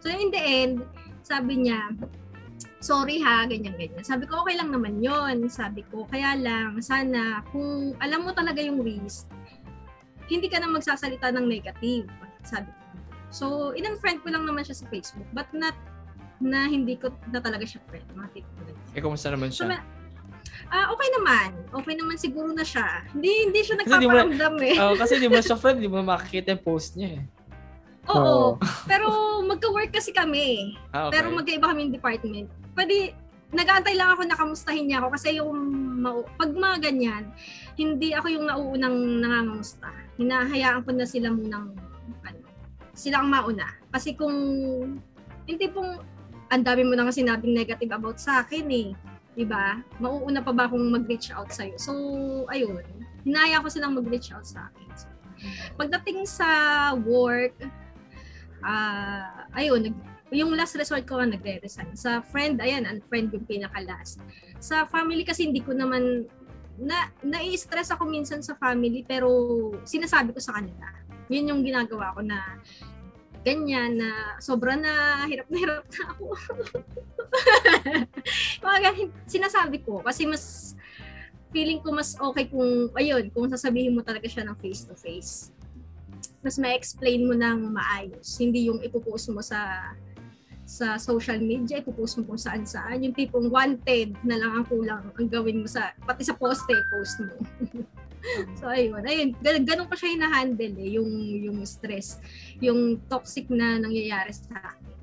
[0.00, 0.80] So, in the end,
[1.20, 1.92] sabi niya,
[2.80, 4.00] sorry ha, ganyan, ganyan.
[4.00, 8.58] Sabi ko, okay lang naman yon Sabi ko, kaya lang, sana, kung alam mo talaga
[8.58, 9.28] yung risk,
[10.26, 12.08] hindi ka na magsasalita ng negative.
[12.40, 12.80] Sabi ko.
[13.30, 13.44] So,
[13.76, 15.76] in-unfriend ko lang naman siya sa Facebook, but not
[16.40, 18.08] na hindi ko na talaga siya friend.
[18.16, 18.48] Mga tipo.
[18.96, 19.76] Eh, kumusta naman So, siya?
[19.76, 19.86] ma-
[20.72, 21.48] ah, okay naman.
[21.70, 23.04] Okay naman siguro na siya.
[23.12, 24.76] Hindi, hindi siya nagpaparamdam eh.
[24.80, 27.22] Oo, kasi di mo siya friend, di mo makikita yung post niya eh.
[28.16, 28.46] Oo.
[28.86, 29.06] Pero
[29.46, 30.78] magka-work kasi kami.
[30.90, 31.20] Ah, okay.
[31.20, 32.48] Pero magkaiba kami department.
[32.74, 33.14] Pwede,
[33.50, 35.50] nag-aantay lang ako na kamustahin niya ako kasi yung
[36.00, 37.24] mau- pag mga ganyan,
[37.74, 39.90] hindi ako yung nauunang nangangamusta.
[40.16, 41.74] Hinahayaan ko na sila munang
[42.22, 42.40] ano,
[42.94, 43.66] sila ang mauna.
[43.90, 44.34] Kasi kung
[45.50, 45.98] hindi pong
[46.50, 48.88] ang dami mo nang sinabing negative about sa akin eh.
[49.34, 49.78] 'Di ba?
[50.02, 51.94] Mauuna pa ba akong mag-reach out sa So,
[52.50, 52.82] ayun.
[53.22, 54.88] Hinaya ko silang mag-reach out sa akin.
[54.98, 55.06] So,
[55.78, 56.48] pagdating sa
[56.98, 57.54] work,
[58.64, 59.96] ah ayun, nag,
[60.30, 61.94] yung last resort ko nagre-resign.
[61.98, 64.22] Sa friend, ayan, unfriend yung pinaka-last.
[64.62, 66.26] Sa family kasi hindi ko naman
[66.80, 69.28] na nai-stress ako minsan sa family pero
[69.84, 70.86] sinasabi ko sa kanila.
[71.28, 72.56] Yun yung ginagawa ko na
[73.44, 76.26] ganyan na sobra na hirap na hirap na ako.
[78.64, 78.90] Mga
[79.28, 80.76] sinasabi ko kasi mas
[81.50, 85.52] feeling ko mas okay kung ayun, kung sasabihin mo talaga siya ng face to face.
[86.40, 89.92] Mas ma-explain mo ng maayos, hindi yung ipopost mo sa
[90.70, 93.02] sa social media, ipopost mo kung saan saan.
[93.02, 97.18] Yung tipong wanted na lang ang kulang ang gawin mo sa, pati sa poste, post
[97.26, 97.34] mo.
[98.62, 99.02] so, ayun.
[99.02, 101.10] Ayun, gan- ganun ko siya hinahandle eh, yung,
[101.42, 102.22] yung stress,
[102.62, 104.94] yung toxic na nangyayari sa akin.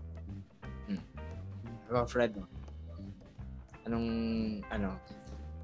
[1.92, 2.48] Ikaw, Fred, no?
[3.88, 4.08] anong,
[4.68, 5.00] ano,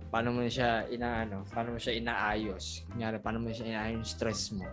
[0.07, 2.87] paano mo siya inaano, paano mo siya inaayos?
[2.87, 4.67] Kunyari, paano mo siya inaayos yung stress mo?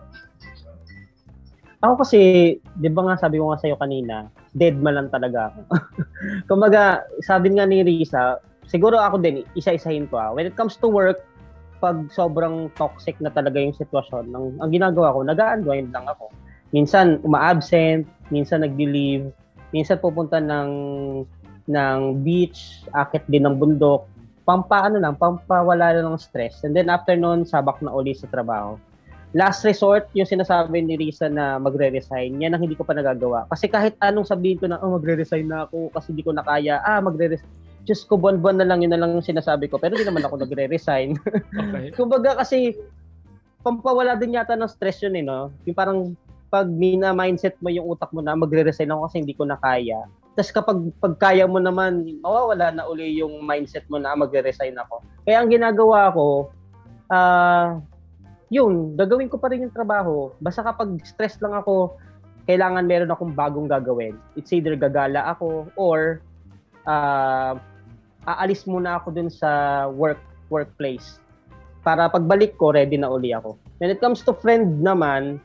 [1.81, 2.21] Ako kasi,
[2.77, 5.59] di ba nga sabi ko nga sa'yo kanina, dead man lang talaga ako.
[6.49, 8.37] Kumbaga, sabi nga ni Risa,
[8.69, 10.29] siguro ako din, isa-isahin ko ah.
[10.29, 11.25] When it comes to work,
[11.81, 16.29] pag sobrang toxic na talaga yung sitwasyon, ang, ang ginagawa ko, nag-unwind lang ako.
[16.69, 19.33] Minsan, uma-absent, minsan nag-leave,
[19.73, 20.69] minsan pupunta ng
[21.65, 24.05] ng beach, akit din ng bundok,
[24.45, 26.61] pampaano lang, pampawala lang ng stress.
[26.61, 28.77] And then after noon, sabak na uli sa trabaho
[29.31, 33.47] last resort, yung sinasabi ni Risa na magre-resign, yan ang hindi ko pa nagagawa.
[33.47, 36.83] Kasi kahit anong sabihin ko na, oh, magre-resign na ako kasi hindi ko na kaya,
[36.83, 37.47] ah, magre-resign.
[37.81, 39.81] Diyos ko, buwan-buwan na lang, yun na lang yung sinasabi ko.
[39.81, 41.17] Pero hindi naman ako nagre-resign.
[41.49, 41.85] Okay.
[41.97, 42.75] Kumbaga kasi,
[43.63, 45.49] pampawala din yata ng stress yun eh, no?
[45.65, 45.99] Yung parang,
[46.51, 50.03] pag mina-mindset mo yung utak mo na magre-resign ako kasi hindi ko na kaya.
[50.35, 54.99] Tapos kapag pag kaya mo naman, mawawala na uli yung mindset mo na magre-resign ako.
[55.23, 56.51] Kaya ang ginagawa ko,
[57.07, 57.79] ah,
[58.51, 60.35] yun, gagawin ko pa rin yung trabaho.
[60.43, 61.95] Basta kapag stress lang ako,
[62.45, 64.19] kailangan meron akong bagong gagawin.
[64.35, 66.19] It's either gagala ako or
[66.83, 67.55] uh,
[68.27, 70.19] aalis muna ako dun sa work
[70.51, 71.23] workplace.
[71.81, 73.55] Para pagbalik ko, ready na uli ako.
[73.79, 75.39] When it comes to friend naman,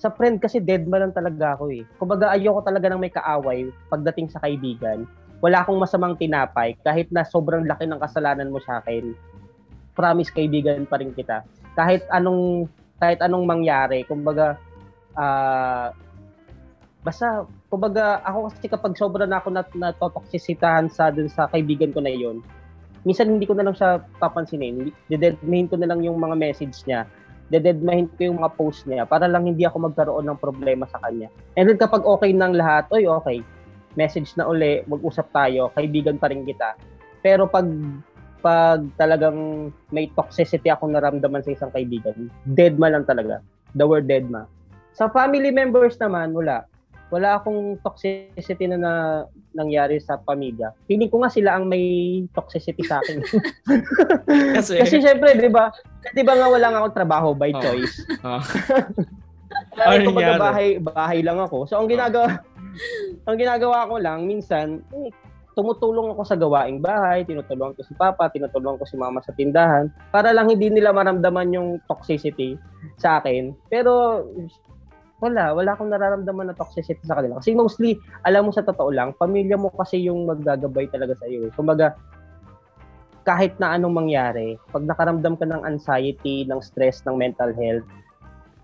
[0.00, 1.84] sa friend kasi dead man lang talaga ako eh.
[2.00, 5.04] Kumbaga ayoko talaga ng may kaaway pagdating sa kaibigan.
[5.40, 9.16] wala akong masamang tinapay kahit na sobrang laki ng kasalanan mo sa akin.
[9.96, 11.40] Promise kaibigan pa rin kita.
[11.80, 12.68] Kahit anong
[13.00, 14.60] kahit anong mangyari, kumbaga
[15.16, 15.96] ah
[17.00, 22.04] basta kumbaga ako kasi kapag sobra na ako nat natotoksisitahan sa dun sa kaibigan ko
[22.04, 22.44] na yon
[23.08, 24.92] minsan hindi ko na lang siya papansinin.
[25.08, 27.08] Didedmahin ko na lang yung mga message niya.
[27.48, 31.32] Didedmahin ko yung mga post niya para lang hindi ako magkaroon ng problema sa kanya.
[31.56, 33.40] And then kapag okay nang lahat oy okay
[33.96, 36.76] message na uli mag-usap tayo kaibigan pa rin kita.
[37.24, 37.64] Pero pag
[38.40, 42.16] pag talagang may toxicity akong naramdaman sa isang kaibigan
[42.48, 43.44] dead ma lang talaga
[43.76, 44.48] the word dead ma
[44.96, 46.64] sa family members naman wala
[47.10, 48.92] wala akong toxicity na, na
[49.50, 50.70] nangyari sa pamilya.
[50.86, 51.82] Feeling ko nga sila ang may
[52.30, 53.18] toxicity sa akin.
[54.56, 55.74] Kasi, Kasi syempre, 'di ba?
[56.14, 57.62] 'Di ba nga wala nga akong trabaho by Oh.
[57.66, 58.06] choice.
[58.26, 58.38] oh,
[59.74, 61.66] Kaya Ano bahay, bahay lang ako.
[61.66, 62.38] So ang ginagawa
[63.26, 65.10] ang ginagawa ko lang minsan, eh,
[65.54, 69.90] tumutulong ako sa gawaing bahay, tinutulungan ko si papa, tinutulungan ko si mama sa tindahan
[70.14, 72.54] para lang hindi nila maramdaman yung toxicity
[72.96, 73.52] sa akin.
[73.66, 74.24] Pero
[75.20, 77.38] wala, wala akong nararamdaman na toxicity sa kanila.
[77.42, 81.52] Kasi mostly, alam mo sa totoo lang, pamilya mo kasi yung maggagabay talaga sa iyo.
[81.52, 81.92] Kumbaga,
[83.28, 87.84] kahit na anong mangyari, pag nakaramdam ka ng anxiety, ng stress, ng mental health,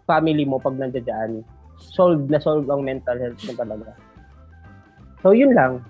[0.08, 1.44] family mo pag nandiyan,
[1.76, 3.92] solve na solve ang mental health mo talaga.
[5.20, 5.84] So, yun lang.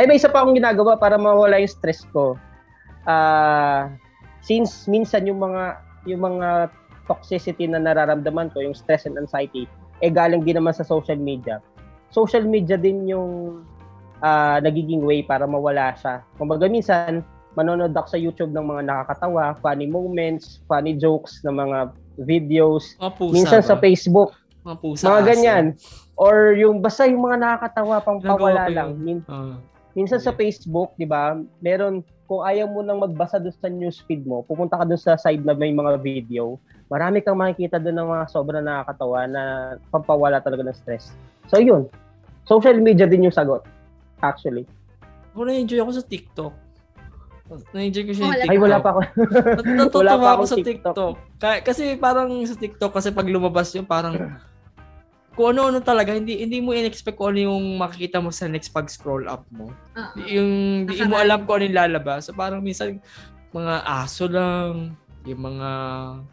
[0.00, 2.40] Ay, may isa pa akong ginagawa para mawala yung stress ko.
[3.04, 3.92] Ah,
[4.40, 5.76] since minsan yung mga
[6.08, 6.72] yung mga
[7.04, 9.68] toxicity na nararamdaman ko, yung stress and anxiety,
[10.00, 11.60] eh galing din naman sa social media.
[12.08, 13.60] Social media din yung
[14.20, 16.24] ah, nagiging way para mawala siya.
[16.34, 17.20] Kumbaga minsan,
[17.52, 22.96] manonood ako sa YouTube ng mga nakakatawa, funny moments, funny jokes ng mga videos.
[22.96, 23.82] mga pusa Minsan sa ba?
[23.82, 24.32] Facebook,
[24.62, 25.04] Mga pusa.
[25.04, 25.26] mga aso.
[25.26, 25.64] ganyan.
[26.16, 28.88] Or yung basta yung mga nakakatawa pang Nagawa pawala lang.
[28.96, 29.60] Min- Oh.
[29.92, 31.34] Minsan sa Facebook, 'di ba?
[31.58, 35.42] Meron kung ayaw mo nang magbasa doon sa newsfeed mo, pupunta ka doon sa side
[35.42, 36.62] na may mga video.
[36.86, 39.42] Marami kang makikita doon ng mga sobrang nakakatawa na
[39.90, 41.10] pampawala talaga ng stress.
[41.50, 41.90] So yun.
[42.46, 43.66] Social media din yung sagot.
[44.22, 44.62] Actually.
[45.34, 46.54] Ako na-enjoy ako sa TikTok.
[47.74, 48.54] Na-enjoy ko siya Oh, yung TikTok.
[48.54, 49.00] Ay wala pa ako.
[49.82, 50.94] Natutuwa ako sa TikTok.
[50.94, 51.14] TikTok.
[51.42, 54.14] Ka- kasi parang sa TikTok, kasi pag lumabas yun, parang
[55.30, 59.24] kung ano-ano talaga, hindi hindi mo in-expect kung ano yung makikita mo sa next pag-scroll
[59.24, 59.70] up mo.
[59.94, 60.14] Oo.
[60.20, 60.50] Yung
[60.84, 62.26] hindi mo alam kung ano yung lalabas.
[62.26, 62.98] So parang minsan,
[63.50, 65.70] mga aso lang, yung mga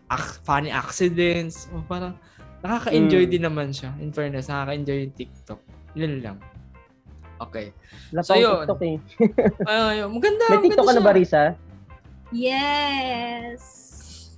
[0.08, 1.70] ac- funny accidents.
[1.72, 2.18] O parang
[2.60, 3.32] nakaka-enjoy Mm.
[3.32, 3.94] din naman siya.
[3.98, 5.60] In fairness, nakaka-enjoy yung TikTok.
[5.94, 6.38] Yun lang.
[7.38, 7.70] Okay.
[8.10, 8.66] Wala So, yun.
[8.66, 8.98] TikTok eh.
[9.70, 10.44] Ay, maganda.
[10.50, 11.14] May TikTok ka maganda na ba.
[11.14, 11.44] Risa?
[12.34, 13.62] Yes.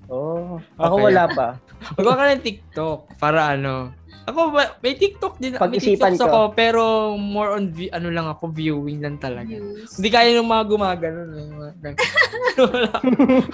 [0.10, 1.06] Oh, ako Okay.
[1.06, 1.48] wala pa.
[1.96, 3.94] Magawa ka ng TikTok para ano.
[4.30, 5.58] Ako ba, may TikTok din.
[5.58, 5.82] May
[6.22, 6.26] ko.
[6.30, 6.82] ako, pero
[7.18, 9.50] more on, vi- ano lang ako, viewing lang talaga.
[9.50, 9.98] Views.
[9.98, 11.20] Hindi kaya ng mga gumagano.
[11.34, 11.98] eh, mga gan-
[12.70, 12.90] wala,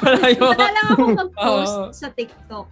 [0.04, 0.52] wala yung...
[0.52, 1.92] Wala lang ako mag-post Oo.
[1.96, 2.68] sa TikTok.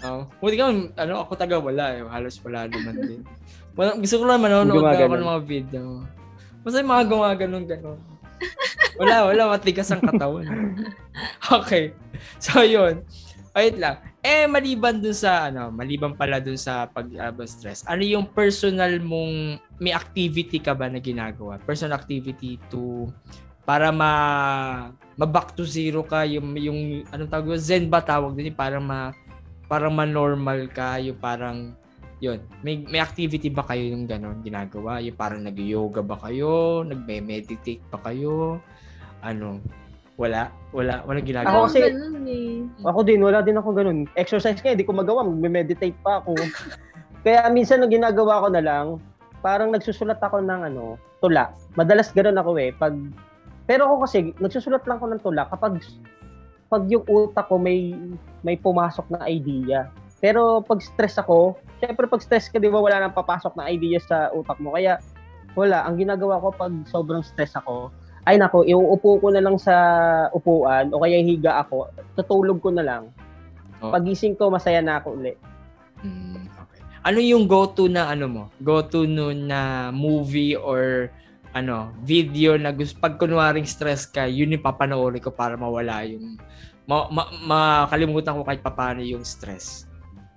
[0.00, 0.22] Oh.
[0.40, 0.64] Hindi ka,
[1.02, 2.00] ano, ako taga wala eh.
[2.06, 3.20] Halos wala naman din.
[3.74, 5.82] Wala, gusto ko lang manonood ako ng mga video.
[6.62, 8.00] Basta yung mga gumaganon ganon.
[9.00, 9.56] Wala, wala.
[9.56, 10.44] Matigas ang katawan.
[11.60, 11.96] okay.
[12.36, 13.04] So, yun.
[13.50, 13.98] Wait lang.
[14.22, 19.58] Eh, maliban dun sa, ano, maliban pala dun sa pag-abang stress, ano yung personal mong,
[19.82, 21.58] may activity ka ba na ginagawa?
[21.66, 23.10] Personal activity to,
[23.66, 24.12] para ma,
[25.18, 27.58] ma back to zero ka, yung, yung, anong tawag?
[27.58, 28.54] Zen ba tawag din?
[28.54, 29.10] Parang ma,
[29.66, 31.74] parang ma-normal ka, yung parang,
[32.22, 35.02] yun, may, may activity ba kayo yung gano'n ginagawa?
[35.02, 36.86] Yung parang nag-yoga ba kayo?
[36.86, 38.62] Nagme-meditate ba kayo?
[39.24, 39.58] Ano?
[40.20, 40.52] Wala?
[40.76, 41.00] Wala?
[41.08, 41.64] Wala ginagawa?
[41.64, 42.60] Ako kasi- ganun eh.
[42.84, 44.04] Ako din, wala din ako ganun.
[44.20, 45.24] Exercise nga, hindi ko magawa.
[45.24, 46.36] Magme-meditate pa ako.
[47.24, 48.86] Kaya minsan ang ginagawa ko na lang,
[49.40, 51.56] parang nagsusulat ako ng ano, tula.
[51.72, 52.76] Madalas ganun ako eh.
[52.76, 52.92] Pag,
[53.64, 55.80] pero ako kasi, nagsusulat lang ako ng tula kapag
[56.70, 57.98] pag yung utak ko may
[58.46, 59.90] may pumasok na idea.
[60.22, 63.98] Pero pag stress ako, syempre pag stress ka, di ba wala nang papasok na idea
[63.98, 64.76] sa utak mo.
[64.76, 65.00] Kaya
[65.58, 67.90] wala, ang ginagawa ko pag sobrang stress ako,
[68.28, 69.74] ay nako, iuupo ko na lang sa
[70.36, 73.02] upuan o kaya higa ako, tutulog ko na lang.
[73.80, 73.88] Oh.
[73.88, 75.40] Pagising ko, masaya na ako ulit.
[76.04, 76.80] Mm, okay.
[77.00, 78.42] Ano yung go-to na ano mo?
[78.60, 81.08] Go-to nun na movie or
[81.56, 86.36] ano, video na gusto pag kunwaring stress ka, yun yung papanoorin ko para mawala yung
[86.84, 89.88] ma, ma, makalimutan ko kahit papaano yung stress.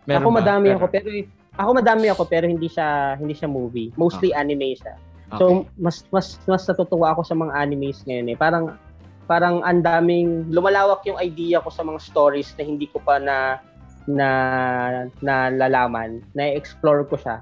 [0.08, 0.40] Meron ako ba?
[0.42, 0.80] madami Meron.
[0.80, 1.08] ako pero
[1.54, 3.94] ako madami ako pero hindi siya hindi siya movie.
[4.00, 4.96] Mostly anime siya.
[5.34, 5.42] Okay.
[5.42, 8.38] So mas mas mas natutuwa ako sa mga animes ngayon eh.
[8.38, 8.78] Parang
[9.26, 13.58] parang ang daming lumalawak yung idea ko sa mga stories na hindi ko pa na
[14.04, 14.30] na
[15.24, 17.40] nalalaman, na-explore ko siya.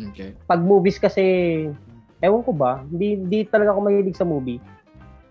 [0.00, 0.32] okay.
[0.48, 1.22] Pag movies kasi
[2.24, 4.60] ewan ko ba, hindi, hindi talaga ako mahilig sa movie.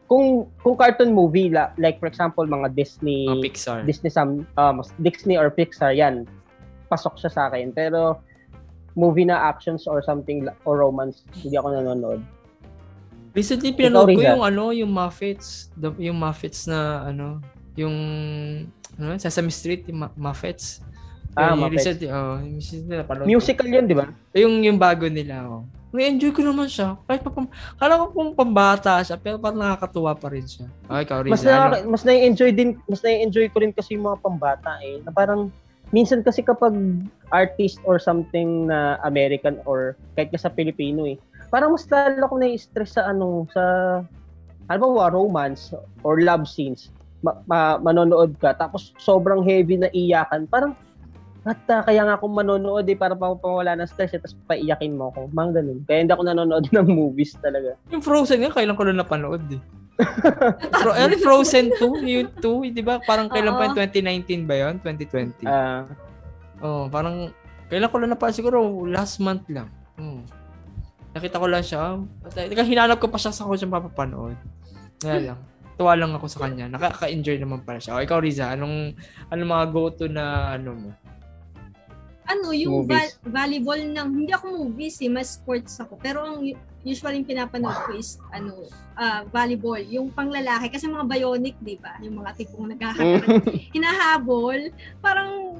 [0.06, 3.80] Kung kung cartoon movie la, like for example mga Disney Mga Pixar.
[3.86, 6.26] Disney some um, Disney or Pixar yan
[6.90, 8.18] pasok siya sa akin pero
[9.00, 12.20] movie na actions or something or romance hindi ako nanonood
[13.30, 15.70] Recently, pinanood ko yung ano, yung Muffets.
[15.78, 17.38] The, yung Muffets na ano,
[17.78, 17.96] yung
[18.98, 20.82] ano, Sesame Street, yung Muffets.
[21.38, 21.86] Ah, Yung Muppets.
[21.86, 23.30] Recently, oh, yung recently napanood ko.
[23.30, 25.64] musical yun di ba Yung, yung bago nila, oh.
[25.90, 26.98] Na-enjoy ko naman siya.
[27.06, 30.66] Kahit pa, pam- kala ko kung pambata siya, pero parang nakakatuwa pa rin siya.
[30.86, 31.76] Okay, ikaw, mas Riza, na, ano?
[31.90, 35.54] mas na-enjoy din mas na-enjoy ko rin kasi yung mga pambata eh na parang
[35.90, 36.74] minsan kasi kapag
[37.34, 41.18] artist or something na American or kahit ka sa Pilipino eh
[41.50, 43.64] parang mas lalo ko na-stress sa ano sa
[44.70, 45.74] ano ba romance
[46.06, 46.94] or love scenes.
[47.26, 50.46] Ma- ma- manonood ka tapos sobrang heavy na iyakan.
[50.48, 50.78] Parang
[51.44, 54.94] at ah, kaya nga akong manonood eh para pa pawala ng stress eh, tapos paiyakin
[54.94, 55.32] mo ako.
[55.34, 55.80] Mga ganun.
[55.90, 57.74] Kaya hindi ako nanonood ng movies talaga.
[57.90, 59.62] Yung Frozen nga, kailan ko lang napanood eh.
[60.74, 62.08] Fro- ano, Frozen 2?
[62.08, 63.00] Yung 2, di ba?
[63.00, 63.76] Parang kailan pa yun?
[63.76, 64.74] 2019 ba yun?
[64.80, 65.44] 2020?
[65.46, 65.84] Ah,
[66.60, 67.32] Oh, parang
[67.72, 69.72] kailan ko lang napanood siguro last month lang.
[69.96, 70.24] Hmm.
[71.12, 72.00] Nakita ko lang siya.
[72.28, 74.36] Teka, hinanap ko pa siya sa ko siya mapapanood.
[75.00, 75.40] Kaya lang.
[75.80, 76.68] Tuwa lang ako sa kanya.
[76.68, 77.96] Nakaka-enjoy naman pala siya.
[77.96, 78.92] O, ikaw, Riza, anong,
[79.32, 80.90] anong mga go-to na ano mo?
[82.30, 82.94] Ano, yung Movies.
[83.18, 85.98] val- volleyball ng, hindi ako movies eh, mas sports ako.
[85.98, 86.46] Pero ang
[86.80, 89.82] usually yung pinapanood ko is, ano, ah, volleyball.
[89.82, 91.98] Yung panglalaki, kasi mga bionic, di ba?
[92.00, 93.42] Yung mga tipong nagkakaroon,
[93.76, 94.60] hinahabol,
[95.00, 95.58] parang,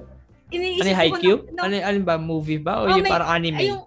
[0.48, 1.38] iniisip Ano ko Haikyuu?
[1.52, 2.16] na- Ano, ano ba?
[2.16, 2.74] Movie ba?
[2.76, 3.58] O Oh, yung may- parang anime?
[3.58, 3.84] ay, yung,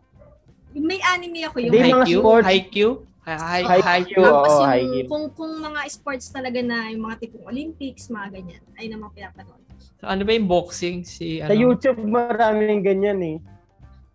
[0.74, 2.22] may anime ako, yung Hindi, mga Haikyuu?
[2.42, 2.92] Haikyuu?
[3.22, 3.86] Hi- hi- Haikyuu.
[3.86, 4.24] Haikyuu?
[4.26, 8.90] Tapos yung, kung, kung mga sports talaga na, yung mga tipong Olympics, mga ganyan, ay
[8.90, 9.61] naman pinapanood.
[10.02, 11.06] Ano ba yung boxing?
[11.06, 11.54] Si, sa ano?
[11.54, 13.36] YouTube maraming ganyan eh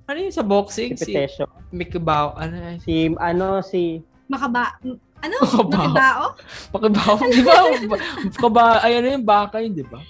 [0.05, 0.95] Ano yung sa boxing?
[0.95, 2.35] si Si Petesio Mickey Bao.
[2.35, 2.75] Ano?
[2.79, 4.75] si ano si Makaba,
[5.23, 5.35] ano?
[5.39, 6.35] Makabao.
[6.75, 7.15] Makibao?
[7.15, 7.65] Pakibao.
[7.79, 7.97] Di ba?
[8.35, 10.03] Kaba, ay ano yung baka yun, di ba?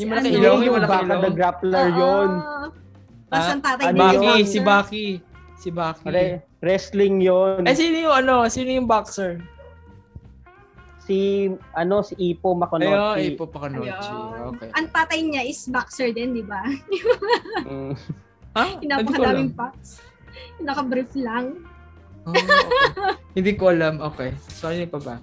[0.00, 0.36] Yung malaki ano?
[0.40, 1.20] ilaw, yung malaki baka ilaw.
[1.20, 2.30] the grappler yun
[3.28, 4.58] Tapos ang tatay ano Baki, si.
[4.60, 5.06] Baki.
[5.56, 6.04] Si Baki.
[6.08, 8.48] Re- wrestling yun Eh, sino yung ano?
[8.48, 9.44] Sino yung boxer?
[11.06, 13.94] Si ano si Ipo Makonochi Ipo Pakanochi.
[13.94, 14.58] Ayun.
[14.58, 14.68] Okay.
[14.74, 16.66] Ang tatay niya is boxer din, di ba?
[17.66, 17.92] Mm.
[18.56, 18.64] Ha?
[18.80, 19.04] Hindi ko alam.
[19.04, 19.90] Napakadaming packs.
[20.64, 21.60] Naka-brief lang.
[22.24, 22.56] Oh, okay.
[23.36, 24.00] Hindi ko alam.
[24.12, 24.32] Okay.
[24.48, 25.16] So, ano pa ba?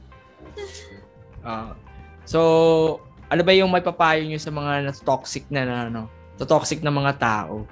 [1.43, 1.73] Ah.
[2.29, 2.39] so,
[3.27, 6.01] ano ba yung may papayo nyo sa mga na- toxic na, na ano,
[6.37, 7.65] to toxic na mga tao?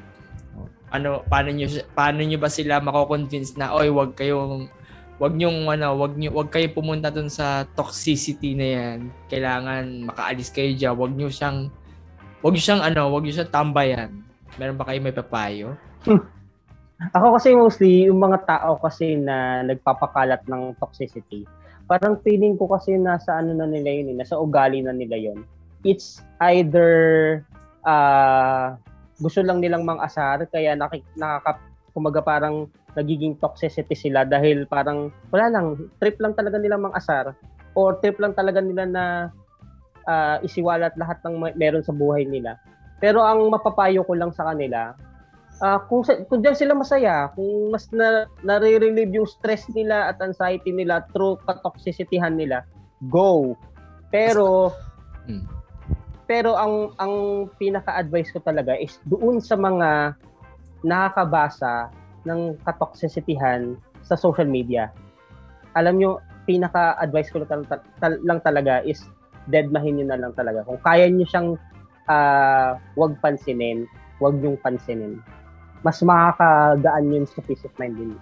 [0.92, 4.68] Ano, paano nyo, paano nyo ba sila mako-convince na, oy, wag kayong,
[5.22, 8.98] wag nyong, ano, wag nyo, wag kayo pumunta dun sa toxicity na yan.
[9.30, 10.98] Kailangan makaalis kayo dyan.
[10.98, 11.70] Wag nyo siyang,
[12.42, 14.10] wag nyo siyang, ano, wag nyo siyang tambayan.
[14.58, 15.78] Meron ba kayo may papayo?
[17.18, 21.46] Ako kasi mostly yung mga tao kasi na nagpapakalat ng toxicity.
[21.86, 25.46] Parang feeling ko kasi nasa ano na nila yun, eh, nasa ugali na nila yun.
[25.86, 26.90] It's either
[27.82, 28.78] ah
[29.18, 35.48] gusto lang nilang mang-asar kaya nakik nakaka kumaga parang nagiging toxicity sila dahil parang wala
[35.48, 35.68] lang
[36.00, 37.32] trip lang talaga nilang mang-asar
[37.76, 39.04] or trip lang talaga nila na
[40.08, 42.58] ah, isiwalat lahat ng may- meron sa buhay nila.
[43.02, 44.94] Pero ang mapapayo ko lang sa kanila,
[45.62, 50.18] ah kung, sa, kung diyan sila masaya, kung mas na, nare-relieve yung stress nila at
[50.22, 52.66] anxiety nila through katoxicityhan nila,
[53.10, 53.56] go.
[54.12, 54.74] Pero
[55.22, 55.46] Hmm.
[56.26, 60.18] pero ang ang pinaka-advice ko talaga is doon sa mga
[60.82, 61.90] nakakabasa
[62.26, 64.90] ng katoxicityhan sa social media.
[65.78, 66.12] Alam nyo,
[66.46, 69.02] pinaka-advice ko lang, tal- tal- lang talaga is
[69.50, 70.66] deadmahin nyo na lang talaga.
[70.66, 71.58] Kung kaya nyo siyang
[72.10, 73.86] ah, wag pansinin,
[74.20, 75.22] wag yung pansinin.
[75.82, 78.14] Mas makakagaan yun sa peace of mind din.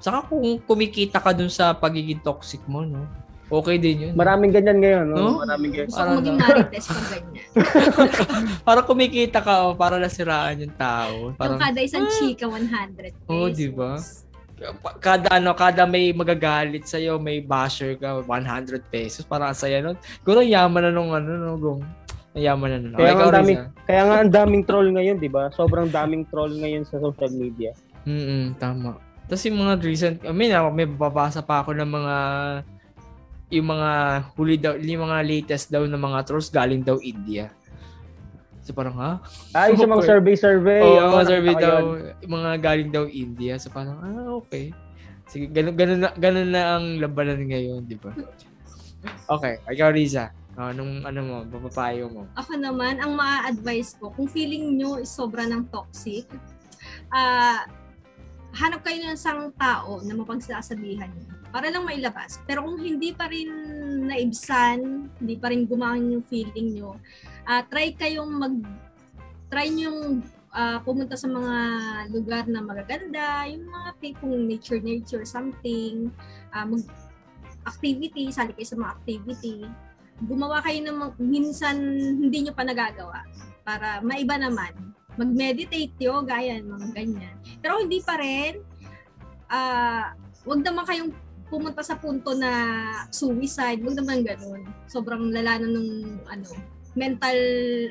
[0.00, 3.04] Saka kung kumikita ka dun sa pagiging toxic mo, no?
[3.48, 4.12] Okay din yun.
[4.14, 5.16] Maraming ganyan ngayon, no?
[5.16, 5.30] No?
[5.42, 5.88] Maraming ganyan.
[5.88, 7.46] Gusto Parang maging na- marites pag ganyan.
[8.62, 11.14] para kumikita ka, oh, para nasiraan yung tao.
[11.28, 12.68] Yung Parang, kada isang chika, 100
[13.12, 13.26] pesos.
[13.26, 13.98] Oo, di ba?
[15.02, 18.30] kada ano, kada may magagalit sa'yo, may basher ka, 100
[18.86, 19.26] pesos.
[19.26, 19.98] Parang ang saya nun.
[20.16, 21.82] Siguro yaman na nung ano, no, gong.
[22.32, 22.94] Yaman na nun.
[22.94, 23.66] Kaya Okay, nga ikaw, ang dami- Riza.
[23.82, 25.50] Kaya nga ang daming troll ngayon, di ba?
[25.50, 27.74] Sobrang daming troll ngayon sa social media.
[28.02, 28.96] Mm tama.
[29.24, 32.14] Tapos yung mga recent, I mean, ako, may babasa pa ako ng mga
[33.52, 33.90] yung mga
[34.32, 37.52] huli daw, yung mga latest daw na mga trolls galing daw India.
[38.64, 39.20] So parang, ha?
[39.52, 40.08] Ay, sa mga Okay.
[40.08, 40.80] survey-survey.
[40.80, 42.16] Oo, oo, mga survey daw, yun.
[42.24, 43.54] yung mga galing daw India.
[43.60, 44.72] So parang, ah, okay.
[45.28, 48.16] Sige, ganun, ganun, na, ganun na ang labanan ngayon, di ba?
[49.28, 50.32] Okay, ikaw Riza.
[50.56, 52.22] Ah, anong, ano mo, papapayo mo?
[52.38, 56.24] Ako naman, ang ma-advise ko, kung feeling nyo is sobra ng toxic,
[57.12, 57.68] ah
[58.52, 62.40] hanap kayo ng isang tao na mapagsasabihan niyo para lang mailabas.
[62.48, 63.52] Pero kung hindi pa rin
[64.08, 66.96] naibsan, hindi pa rin gumawin yung feeling nyo,
[67.46, 68.56] uh, try kayong mag
[69.52, 70.18] try nyo
[70.56, 71.56] uh, pumunta sa mga
[72.08, 76.08] lugar na magaganda, yung mga tipong nature nature something,
[76.56, 76.82] uh, mag
[77.68, 79.56] activity, sali kayo sa mga activity.
[80.22, 81.76] Gumawa kayo ng minsan
[82.18, 83.22] hindi nyo pa nagagawa
[83.62, 84.72] para maiba naman.
[85.14, 87.36] Mag-meditate, yoga, yan, mga ganyan.
[87.60, 88.64] Pero hindi pa rin,
[89.52, 90.16] uh,
[90.48, 91.12] wag naman kayong
[91.52, 92.48] pumunta sa punto na
[93.12, 94.64] suicide, wag naman ganun.
[94.88, 96.48] Sobrang lala na nung ano,
[96.96, 97.36] mental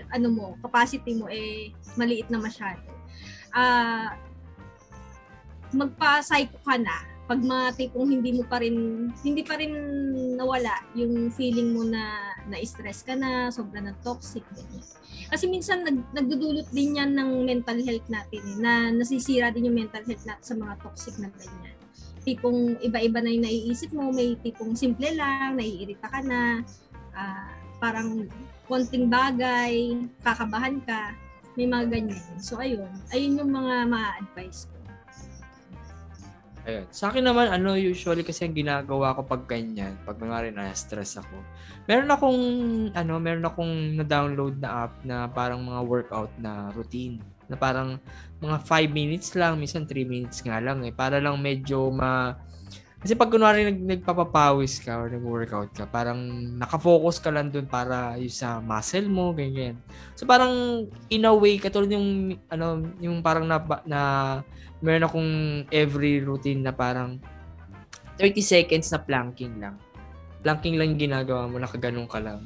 [0.09, 2.81] ano mo, capacity mo eh maliit na masyado.
[3.53, 4.09] Ah uh,
[5.71, 9.71] magpa-psycho ka na pag mga tipong hindi mo pa rin hindi pa rin
[10.35, 14.83] nawala yung feeling mo na na-stress ka na, sobra na toxic ganyan.
[15.31, 19.79] Kasi minsan nag, nagdudulot din yan ng mental health natin eh, na nasisira din yung
[19.79, 21.80] mental health natin sa mga toxic na ganyan
[22.21, 26.61] tipong iba-iba na yung naiisip mo, may tipong simple lang, naiirita ka na,
[27.17, 27.51] uh,
[27.81, 28.29] parang
[28.69, 31.17] konting bagay, kakabahan ka,
[31.57, 32.23] may mga ganyan.
[32.39, 34.77] So ayun, ayun yung mga ma-advise ko.
[36.61, 36.85] Ayun.
[36.93, 41.41] Sa akin naman, ano, usually kasi ang ginagawa ko pag ganyan, pag mga na-stress ako,
[41.89, 42.41] meron akong,
[42.93, 47.17] ano, meron akong na-download na app na parang mga workout na routine
[47.51, 47.99] na parang
[48.39, 50.95] mga 5 minutes lang, minsan 3 minutes nga lang eh.
[50.95, 52.33] Para lang medyo ma...
[53.01, 56.21] Kasi pag kunwari nag, nagpapapawis ka or nag-workout ka, parang
[56.55, 59.75] nakafocus ka lang dun para yung sa muscle mo, ganyan.
[60.13, 63.57] So parang in a way, katulad yung, ano, yung parang na,
[63.89, 64.01] na
[64.85, 65.31] meron akong
[65.73, 67.17] every routine na parang
[68.21, 69.81] 30 seconds na planking lang.
[70.45, 72.45] Planking lang ginagawa mo, nakaganong ka lang.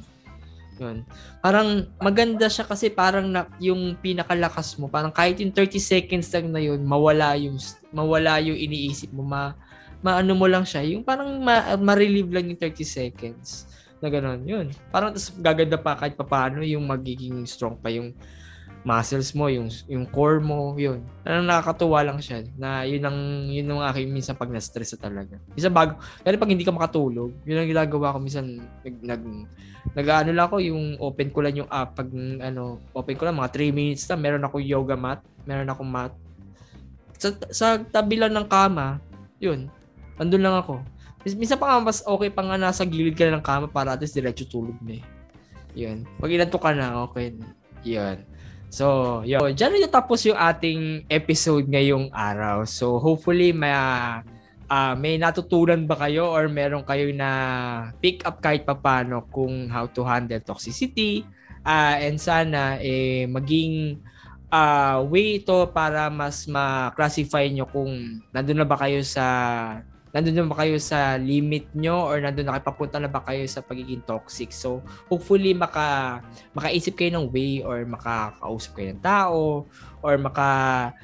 [0.76, 1.08] Yun.
[1.40, 6.52] Parang maganda siya kasi parang na, yung pinakalakas mo, parang kahit yung 30 seconds lang
[6.52, 7.56] na yun, mawala yung
[7.92, 9.56] mawala yung iniisip mo, ma
[10.04, 13.66] maano mo lang siya, yung parang ma, ma-relieve lang yung 30 seconds
[13.98, 14.44] na gano'n.
[14.44, 14.66] Yun.
[14.92, 18.12] Parang tas gaganda pa kahit paano yung magiging strong pa yung
[18.86, 21.02] muscles mo, yung yung core mo, yun.
[21.26, 23.18] Ano nakakatuwa lang siya na yun ang
[23.50, 25.42] yun ang aking minsan pag na-stress talaga.
[25.58, 29.22] Minsan bago, kasi pag hindi ka makatulog, yun ang ginagawa ko minsan nag, nag
[29.90, 32.06] nag-ano lang ako yung open ko lang yung app pag
[32.38, 36.14] ano, open ko lang mga 3 minutes lang, meron ako yoga mat, meron akong mat.
[37.18, 39.02] Sa, sa tabi lang ng kama,
[39.42, 39.66] yun.
[40.14, 40.78] Andun lang ako.
[41.26, 44.14] Minsan pa nga mas okay pa nga nasa gilid ka ng kama para at least
[44.14, 45.04] diretso tulog na eh.
[45.74, 46.06] Yun.
[46.22, 47.50] Pag inanto ka na, okay na.
[47.82, 48.35] Yun.
[48.70, 49.40] So, yun.
[49.40, 52.66] So, dyan na tapos yung ating episode ngayong araw.
[52.66, 57.30] So, hopefully, may, uh, may natutunan ba kayo or meron kayo na
[58.02, 61.24] pick up kahit papano kung how to handle toxicity.
[61.66, 63.98] Uh, and sana, eh, maging
[64.50, 69.24] uh, way ito para mas ma-classify nyo kung nandun na ba kayo sa
[70.16, 73.44] nandun na ba kayo sa limit nyo or nandun na kayo papunta na ba kayo
[73.44, 74.48] sa pagiging toxic.
[74.48, 74.80] So,
[75.12, 76.18] hopefully maka
[76.56, 79.68] makaisip kayo ng way or makakausap kayo ng tao
[80.00, 80.48] or maka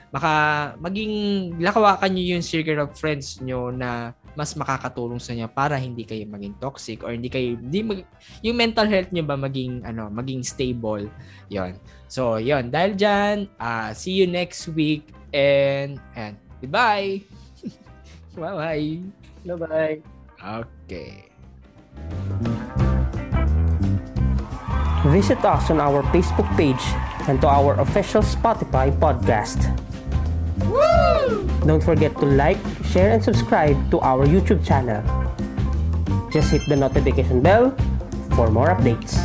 [0.09, 0.33] maka
[0.81, 1.13] maging
[1.61, 6.25] lakawakan niyo yung circle of friends nyo na mas makakatulong sa inyo para hindi kayo
[6.25, 8.01] maging toxic or hindi kayo hindi mag,
[8.41, 11.05] yung mental health niyo ba maging ano maging stable.
[11.53, 11.77] Yon
[12.09, 17.21] so yon dahil diyan uh, see you next week and and goodbye
[18.37, 18.99] Bye-bye.
[19.45, 20.01] Bye-bye.
[20.43, 21.29] Okay.
[25.11, 26.83] Visit us on our Facebook page
[27.29, 29.59] and to our official Spotify podcast.
[30.71, 31.47] Woo!
[31.67, 35.03] Don't forget to like, share, and subscribe to our YouTube channel.
[36.31, 37.75] Just hit the notification bell
[38.35, 39.19] for more updates.